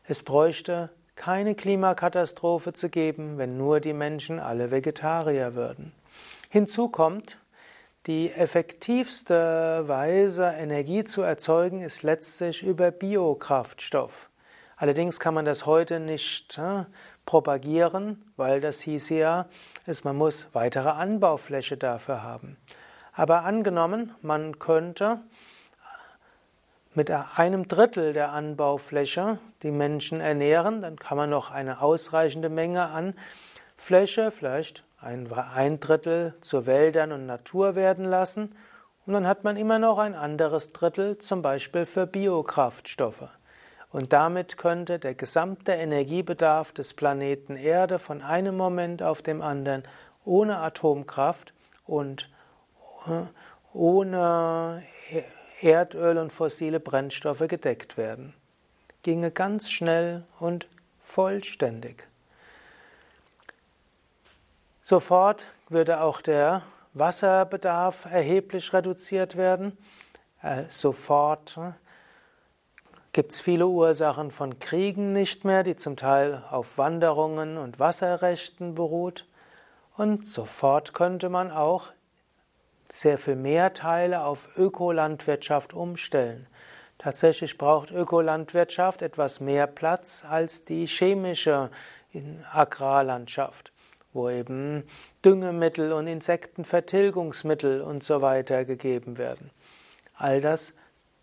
Es 0.08 0.22
bräuchte 0.22 0.90
keine 1.16 1.56
Klimakatastrophe 1.56 2.74
zu 2.74 2.90
geben, 2.90 3.38
wenn 3.38 3.58
nur 3.58 3.80
die 3.80 3.94
Menschen 3.94 4.40
alle 4.40 4.70
Vegetarier 4.70 5.56
würden. 5.56 5.94
Hinzu 6.50 6.90
kommt, 6.90 7.40
die 8.06 8.32
effektivste 8.32 9.84
Weise, 9.88 10.46
Energie 10.46 11.06
zu 11.06 11.24
erzeugen, 11.24 11.82
ist 11.82 12.04
letztlich 12.04 12.62
über 12.62 12.92
Biokraftstoff. 12.92 14.30
Allerdings 14.78 15.20
kann 15.20 15.34
man 15.34 15.46
das 15.46 15.66
heute 15.66 16.00
nicht 16.00 16.58
äh, 16.60 16.84
propagieren, 17.26 18.32
weil 18.36 18.62
das 18.62 18.82
hieß 18.82 19.10
ja, 19.10 19.48
ist, 19.88 20.06
man 20.06 20.18
muss 20.18 20.50
weitere 20.54 20.90
Anbaufläche 20.90 21.78
dafür 21.78 22.22
haben. 22.22 22.58
Aber 23.14 23.44
angenommen, 23.44 24.14
man 24.22 24.60
könnte 24.60 25.22
mit 26.96 27.12
einem 27.12 27.68
Drittel 27.68 28.14
der 28.14 28.32
Anbaufläche 28.32 29.40
die 29.64 29.72
Menschen 29.72 30.22
ernähren, 30.22 30.82
dann 30.82 30.98
kann 30.98 31.18
man 31.18 31.30
noch 31.30 31.52
eine 31.52 31.82
ausreichende 31.82 32.50
Menge 32.50 32.88
an 32.88 33.16
Fläche, 33.78 34.32
vielleicht 34.32 34.84
ein, 35.00 35.32
ein 35.34 35.80
Drittel 35.80 36.36
zu 36.42 36.66
Wäldern 36.66 37.12
und 37.12 37.26
Natur 37.26 37.76
werden 37.76 38.06
lassen. 38.06 38.56
Und 39.06 39.14
dann 39.14 39.28
hat 39.28 39.44
man 39.44 39.58
immer 39.58 39.78
noch 39.78 39.98
ein 39.98 40.16
anderes 40.16 40.72
Drittel, 40.72 41.18
zum 41.18 41.42
Beispiel 41.42 41.86
für 41.86 42.08
Biokraftstoffe. 42.08 43.30
und 43.92 44.14
damit 44.14 44.58
könnte 44.58 44.98
der 44.98 45.14
gesamte 45.14 45.74
Energiebedarf 45.74 46.72
des 46.72 46.94
Planeten 46.94 47.56
Erde 47.56 48.00
von 48.00 48.22
einem 48.22 48.58
Moment 48.58 49.04
auf 49.04 49.22
dem 49.22 49.42
anderen 49.42 49.84
ohne 50.24 50.58
Atomkraft 50.58 51.54
und 51.86 52.30
äh, 53.08 53.26
ohne 53.74 54.82
Erdöl 55.66 56.20
und 56.20 56.32
fossile 56.32 56.80
Brennstoffe 56.80 57.48
gedeckt 57.48 57.98
werden. 57.98 58.34
Ginge 59.02 59.32
ganz 59.32 59.72
schnell 59.72 60.24
und 60.40 60.68
vollständig. 61.02 62.08
Sofort 64.84 65.48
würde 65.70 66.02
auch 66.02 66.22
der 66.22 66.62
Wasserbedarf 66.94 68.06
erheblich 68.06 68.74
reduziert 68.74 69.36
werden. 69.36 69.76
Äh, 70.44 70.66
sofort 70.70 71.58
gibt 73.12 73.32
es 73.32 73.40
viele 73.40 73.66
Ursachen 73.66 74.30
von 74.30 74.60
Kriegen 74.60 75.14
nicht 75.14 75.46
mehr, 75.46 75.64
die 75.64 75.76
zum 75.76 75.98
Teil 75.98 76.44
auf 76.52 76.78
Wanderungen 76.78 77.58
und 77.58 77.80
Wasserrechten 77.80 78.76
beruht. 78.76 79.26
Und 79.98 80.28
sofort 80.28 80.94
könnte 80.94 81.30
man 81.30 81.50
auch 81.50 81.88
sehr 82.96 83.18
viel 83.18 83.36
mehr 83.36 83.74
Teile 83.74 84.24
auf 84.24 84.48
Ökolandwirtschaft 84.58 85.74
umstellen. 85.74 86.48
Tatsächlich 86.98 87.58
braucht 87.58 87.92
Ökolandwirtschaft 87.92 89.02
etwas 89.02 89.42
mehr 89.42 89.68
Platz 89.68 90.24
als 90.28 90.64
die 90.64 90.88
chemische 90.88 91.70
Agrarlandschaft, 92.54 93.74
wo 94.14 94.30
eben 94.30 94.84
Düngemittel 95.26 95.92
und 95.92 96.08
Insektenvertilgungsmittel 96.08 97.82
und 97.82 98.02
so 98.02 98.22
weiter 98.22 98.64
gegeben 98.64 99.18
werden. 99.18 99.52
All 100.16 100.40
das 100.40 100.74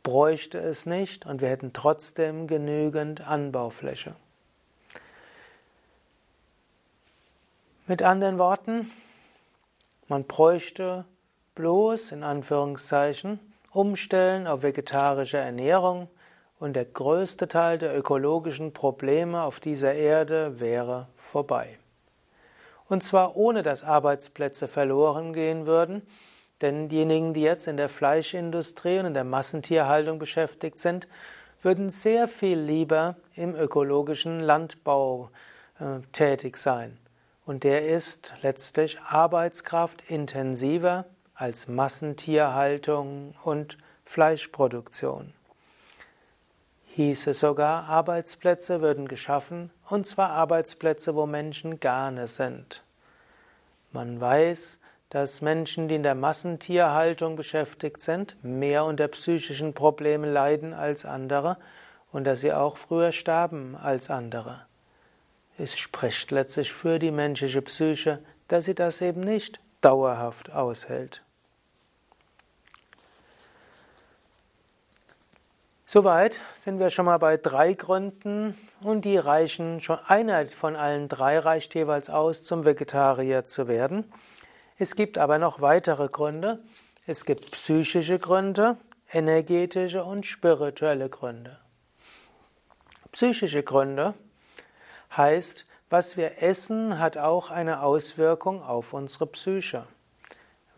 bräuchte 0.02 0.58
es 0.58 0.84
nicht 0.84 1.24
und 1.24 1.40
wir 1.40 1.48
hätten 1.48 1.72
trotzdem 1.72 2.48
genügend 2.48 3.22
Anbaufläche. 3.22 4.14
Mit 7.86 8.02
anderen 8.02 8.38
Worten, 8.38 8.90
man 10.08 10.24
bräuchte 10.24 11.06
bloß 11.54 12.12
in 12.12 12.22
Anführungszeichen 12.22 13.40
umstellen 13.72 14.46
auf 14.46 14.62
vegetarische 14.62 15.38
Ernährung 15.38 16.08
und 16.58 16.74
der 16.74 16.84
größte 16.84 17.48
Teil 17.48 17.78
der 17.78 17.96
ökologischen 17.96 18.72
Probleme 18.72 19.42
auf 19.42 19.60
dieser 19.60 19.94
Erde 19.94 20.60
wäre 20.60 21.08
vorbei. 21.16 21.78
Und 22.88 23.02
zwar 23.02 23.36
ohne 23.36 23.62
dass 23.62 23.84
Arbeitsplätze 23.84 24.68
verloren 24.68 25.32
gehen 25.32 25.66
würden, 25.66 26.02
denn 26.60 26.88
diejenigen, 26.88 27.34
die 27.34 27.42
jetzt 27.42 27.66
in 27.66 27.76
der 27.76 27.88
Fleischindustrie 27.88 29.00
und 29.00 29.06
in 29.06 29.14
der 29.14 29.24
Massentierhaltung 29.24 30.18
beschäftigt 30.18 30.78
sind, 30.78 31.08
würden 31.62 31.90
sehr 31.90 32.28
viel 32.28 32.58
lieber 32.58 33.16
im 33.34 33.54
ökologischen 33.54 34.40
Landbau 34.40 35.30
äh, 35.80 36.00
tätig 36.12 36.56
sein. 36.56 36.98
Und 37.44 37.64
der 37.64 37.88
ist 37.88 38.34
letztlich 38.42 39.00
arbeitskraftintensiver 39.00 41.06
als 41.42 41.66
Massentierhaltung 41.66 43.34
und 43.42 43.76
Fleischproduktion. 44.04 45.32
Hieße 46.94 47.34
sogar, 47.34 47.88
Arbeitsplätze 47.88 48.80
würden 48.80 49.08
geschaffen, 49.08 49.72
und 49.88 50.06
zwar 50.06 50.30
Arbeitsplätze, 50.30 51.16
wo 51.16 51.26
Menschen 51.26 51.80
gerne 51.80 52.28
sind. 52.28 52.84
Man 53.90 54.20
weiß, 54.20 54.78
dass 55.10 55.40
Menschen, 55.40 55.88
die 55.88 55.96
in 55.96 56.04
der 56.04 56.14
Massentierhaltung 56.14 57.34
beschäftigt 57.34 58.02
sind, 58.02 58.36
mehr 58.44 58.84
unter 58.84 59.08
psychischen 59.08 59.74
Problemen 59.74 60.32
leiden 60.32 60.72
als 60.72 61.04
andere 61.04 61.56
und 62.12 62.22
dass 62.22 62.42
sie 62.42 62.52
auch 62.52 62.76
früher 62.76 63.10
sterben 63.10 63.74
als 63.74 64.10
andere. 64.10 64.64
Es 65.58 65.76
spricht 65.76 66.30
letztlich 66.30 66.72
für 66.72 67.00
die 67.00 67.10
menschliche 67.10 67.62
Psyche, 67.62 68.20
dass 68.46 68.66
sie 68.66 68.76
das 68.76 69.00
eben 69.00 69.22
nicht 69.22 69.58
dauerhaft 69.80 70.52
aushält. 70.52 71.20
Soweit 75.92 76.40
sind 76.56 76.78
wir 76.78 76.88
schon 76.88 77.04
mal 77.04 77.18
bei 77.18 77.36
drei 77.36 77.74
Gründen 77.74 78.56
und 78.80 79.04
die 79.04 79.18
reichen 79.18 79.78
schon, 79.80 79.98
einer 80.06 80.46
von 80.46 80.74
allen 80.74 81.06
drei 81.06 81.38
reicht 81.38 81.74
jeweils 81.74 82.08
aus, 82.08 82.44
zum 82.44 82.64
Vegetarier 82.64 83.44
zu 83.44 83.68
werden. 83.68 84.10
Es 84.78 84.96
gibt 84.96 85.18
aber 85.18 85.36
noch 85.36 85.60
weitere 85.60 86.08
Gründe. 86.08 86.60
Es 87.06 87.26
gibt 87.26 87.50
psychische 87.50 88.18
Gründe, 88.18 88.78
energetische 89.10 90.02
und 90.02 90.24
spirituelle 90.24 91.10
Gründe. 91.10 91.58
Psychische 93.10 93.62
Gründe 93.62 94.14
heißt, 95.14 95.66
was 95.90 96.16
wir 96.16 96.42
essen, 96.42 97.00
hat 97.00 97.18
auch 97.18 97.50
eine 97.50 97.82
Auswirkung 97.82 98.62
auf 98.62 98.94
unsere 98.94 99.26
Psyche. 99.26 99.84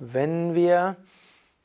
Wenn 0.00 0.56
wir 0.56 0.96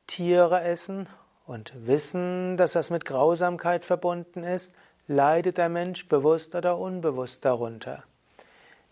Tiere 0.05 0.61
essen 0.61 1.09
und 1.49 1.73
wissen, 1.87 2.57
dass 2.57 2.73
das 2.73 2.91
mit 2.91 3.05
Grausamkeit 3.05 3.83
verbunden 3.83 4.43
ist, 4.43 4.71
leidet 5.07 5.57
der 5.57 5.67
Mensch 5.67 6.07
bewusst 6.07 6.53
oder 6.53 6.77
unbewusst 6.77 7.43
darunter. 7.43 8.03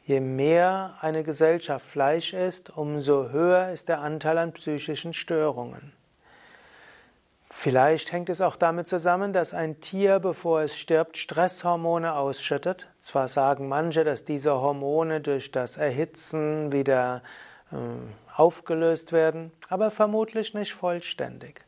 Je 0.04 0.20
mehr 0.20 0.96
eine 1.02 1.24
Gesellschaft 1.24 1.86
Fleisch 1.86 2.34
isst, 2.34 2.76
umso 2.76 3.30
höher 3.30 3.70
ist 3.70 3.89
der 3.89 4.02
Anteil 4.02 4.39
an 4.39 4.54
psychischen 4.54 5.13
Störungen. 5.13 5.93
Vielleicht 7.48 8.12
hängt 8.12 8.30
es 8.30 8.41
auch 8.41 8.56
damit 8.56 8.88
zusammen, 8.88 9.34
dass 9.34 9.54
ein 9.54 9.80
Tier, 9.80 10.17
bevor 10.20 10.62
es 10.62 10.78
stirbt, 10.78 11.15
Stresshormone 11.17 12.15
ausschüttet. 12.15 12.88
Zwar 13.02 13.28
sagen 13.28 13.67
manche, 13.67 14.04
dass 14.04 14.26
diese 14.26 14.60
Hormone 14.60 15.22
durch 15.22 15.52
das 15.52 15.78
Erhitzen 15.78 16.72
wieder 16.72 17.22
äh, 17.72 17.76
aufgelöst 18.36 19.12
werden, 19.12 19.52
aber 19.70 19.91
vermutlich 19.91 20.56
nicht 20.56 20.74
vollständig. 20.74 21.67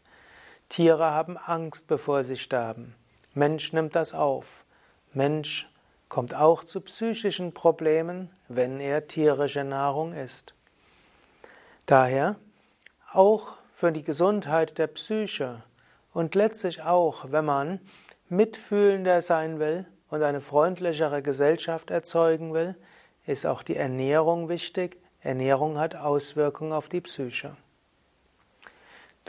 Tiere 0.69 1.11
haben 1.11 1.37
Angst, 1.37 1.87
bevor 1.87 2.23
sie 2.23 2.37
sterben. 2.37 2.95
Mensch 3.33 3.73
nimmt 3.73 3.95
das 3.95 4.13
auf. 4.13 4.65
Mensch 5.13 5.67
kommt 6.09 6.35
auch 6.35 6.63
zu 6.63 6.81
psychischen 6.81 7.53
Problemen, 7.53 8.29
wenn 8.47 8.79
er 8.79 9.07
tierische 9.07 9.63
Nahrung 9.63 10.13
isst. 10.13 10.53
Daher 11.87 12.35
auch 13.11 13.53
für 13.73 13.91
die 13.91 14.03
Gesundheit 14.03 14.77
der 14.77 14.87
Psyche 14.87 15.63
und 16.13 16.35
letztlich 16.35 16.83
auch, 16.83 17.31
wenn 17.31 17.45
man 17.45 17.79
mitfühlender 18.29 19.21
sein 19.21 19.59
will 19.59 19.87
und 20.09 20.21
eine 20.21 20.41
freundlichere 20.41 21.21
Gesellschaft 21.23 21.89
erzeugen 21.89 22.53
will, 22.53 22.75
ist 23.25 23.45
auch 23.45 23.63
die 23.63 23.75
Ernährung 23.75 24.49
wichtig. 24.49 24.97
Ernährung 25.21 25.79
hat 25.79 25.95
Auswirkungen 25.95 26.73
auf 26.73 26.89
die 26.89 27.01
Psyche. 27.01 27.55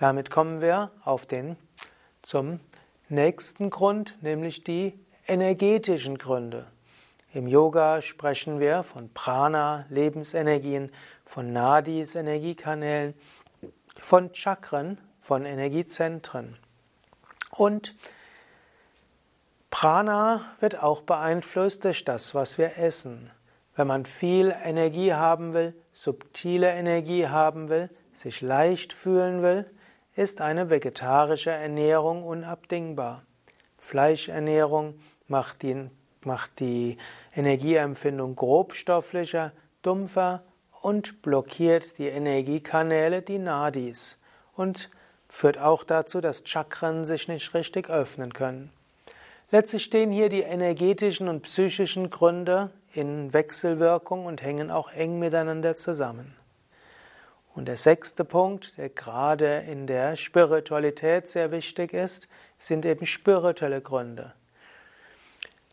Damit 0.00 0.30
kommen 0.30 0.62
wir 0.62 0.92
auf 1.04 1.26
den 1.26 1.58
zum 2.22 2.60
nächsten 3.10 3.68
Grund, 3.68 4.16
nämlich 4.22 4.64
die 4.64 4.98
energetischen 5.26 6.16
Gründe. 6.16 6.66
Im 7.34 7.46
Yoga 7.46 8.00
sprechen 8.00 8.60
wir 8.60 8.82
von 8.82 9.12
Prana, 9.12 9.84
Lebensenergien, 9.90 10.90
von 11.26 11.52
Nadis, 11.52 12.14
Energiekanälen, 12.14 13.12
von 14.00 14.32
Chakren, 14.32 14.96
von 15.20 15.44
Energiezentren. 15.44 16.56
Und 17.50 17.94
Prana 19.68 20.46
wird 20.60 20.82
auch 20.82 21.02
beeinflusst 21.02 21.84
durch 21.84 22.06
das, 22.06 22.34
was 22.34 22.56
wir 22.56 22.78
essen. 22.78 23.30
Wenn 23.76 23.86
man 23.86 24.06
viel 24.06 24.56
Energie 24.64 25.12
haben 25.12 25.52
will, 25.52 25.74
subtile 25.92 26.70
Energie 26.70 27.28
haben 27.28 27.68
will, 27.68 27.90
sich 28.14 28.40
leicht 28.40 28.94
fühlen 28.94 29.42
will, 29.42 29.70
ist 30.16 30.40
eine 30.40 30.70
vegetarische 30.70 31.50
Ernährung 31.50 32.24
unabdingbar. 32.24 33.22
Fleischernährung 33.78 35.00
macht 35.28 35.62
die, 35.62 35.88
macht 36.24 36.60
die 36.60 36.98
Energieempfindung 37.34 38.36
grobstofflicher, 38.36 39.52
dumpfer 39.82 40.42
und 40.82 41.22
blockiert 41.22 41.98
die 41.98 42.08
Energiekanäle, 42.08 43.22
die 43.22 43.38
Nadis, 43.38 44.18
und 44.54 44.90
führt 45.28 45.58
auch 45.58 45.84
dazu, 45.84 46.20
dass 46.20 46.42
Chakren 46.44 47.04
sich 47.04 47.28
nicht 47.28 47.54
richtig 47.54 47.88
öffnen 47.88 48.32
können. 48.32 48.70
Letztlich 49.52 49.84
stehen 49.84 50.12
hier 50.12 50.28
die 50.28 50.42
energetischen 50.42 51.28
und 51.28 51.42
psychischen 51.42 52.10
Gründe 52.10 52.70
in 52.92 53.32
Wechselwirkung 53.32 54.26
und 54.26 54.42
hängen 54.42 54.70
auch 54.70 54.92
eng 54.92 55.18
miteinander 55.18 55.76
zusammen. 55.76 56.36
Und 57.54 57.66
der 57.66 57.76
sechste 57.76 58.24
Punkt, 58.24 58.78
der 58.78 58.90
gerade 58.90 59.58
in 59.68 59.86
der 59.86 60.16
Spiritualität 60.16 61.28
sehr 61.28 61.50
wichtig 61.50 61.92
ist, 61.92 62.28
sind 62.58 62.84
eben 62.86 63.06
spirituelle 63.06 63.80
Gründe. 63.80 64.34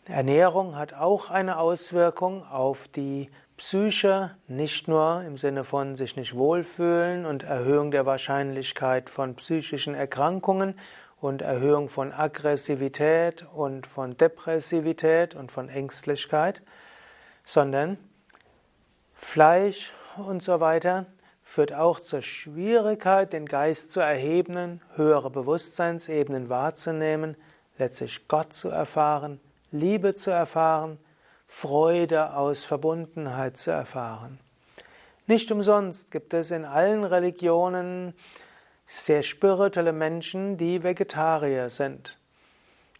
Ernährung 0.05 0.75
hat 0.75 0.93
auch 0.93 1.29
eine 1.29 1.59
Auswirkung 1.59 2.45
auf 2.47 2.87
die 2.87 3.29
Psyche, 3.57 4.35
nicht 4.47 4.87
nur 4.87 5.23
im 5.23 5.37
Sinne 5.37 5.63
von 5.63 5.95
sich 5.95 6.15
nicht 6.15 6.35
wohlfühlen 6.35 7.25
und 7.25 7.43
Erhöhung 7.43 7.91
der 7.91 8.05
Wahrscheinlichkeit 8.05 9.09
von 9.09 9.35
psychischen 9.35 9.95
Erkrankungen 9.95 10.79
und 11.19 11.41
Erhöhung 11.41 11.89
von 11.89 12.13
Aggressivität 12.13 13.45
und 13.53 13.85
von 13.87 14.15
Depressivität 14.15 15.35
und 15.35 15.51
von 15.51 15.69
Ängstlichkeit, 15.69 16.61
sondern 17.43 17.97
Fleisch 19.15 19.91
und 20.15 20.41
so 20.41 20.59
weiter 20.59 21.07
führt 21.47 21.73
auch 21.73 22.01
zur 22.01 22.21
Schwierigkeit, 22.21 23.31
den 23.31 23.45
Geist 23.45 23.89
zu 23.89 24.01
erheben, 24.01 24.81
höhere 24.95 25.29
Bewusstseinsebenen 25.29 26.49
wahrzunehmen, 26.49 27.37
letztlich 27.77 28.27
Gott 28.27 28.51
zu 28.51 28.67
erfahren, 28.67 29.39
Liebe 29.71 30.13
zu 30.13 30.29
erfahren, 30.29 30.99
Freude 31.47 32.35
aus 32.35 32.65
Verbundenheit 32.65 33.55
zu 33.55 33.71
erfahren. 33.71 34.39
Nicht 35.25 35.49
umsonst 35.49 36.11
gibt 36.11 36.33
es 36.33 36.51
in 36.51 36.65
allen 36.65 37.05
Religionen 37.05 38.13
sehr 38.85 39.23
spirituelle 39.23 39.93
Menschen, 39.93 40.57
die 40.57 40.83
Vegetarier 40.83 41.69
sind. 41.69 42.17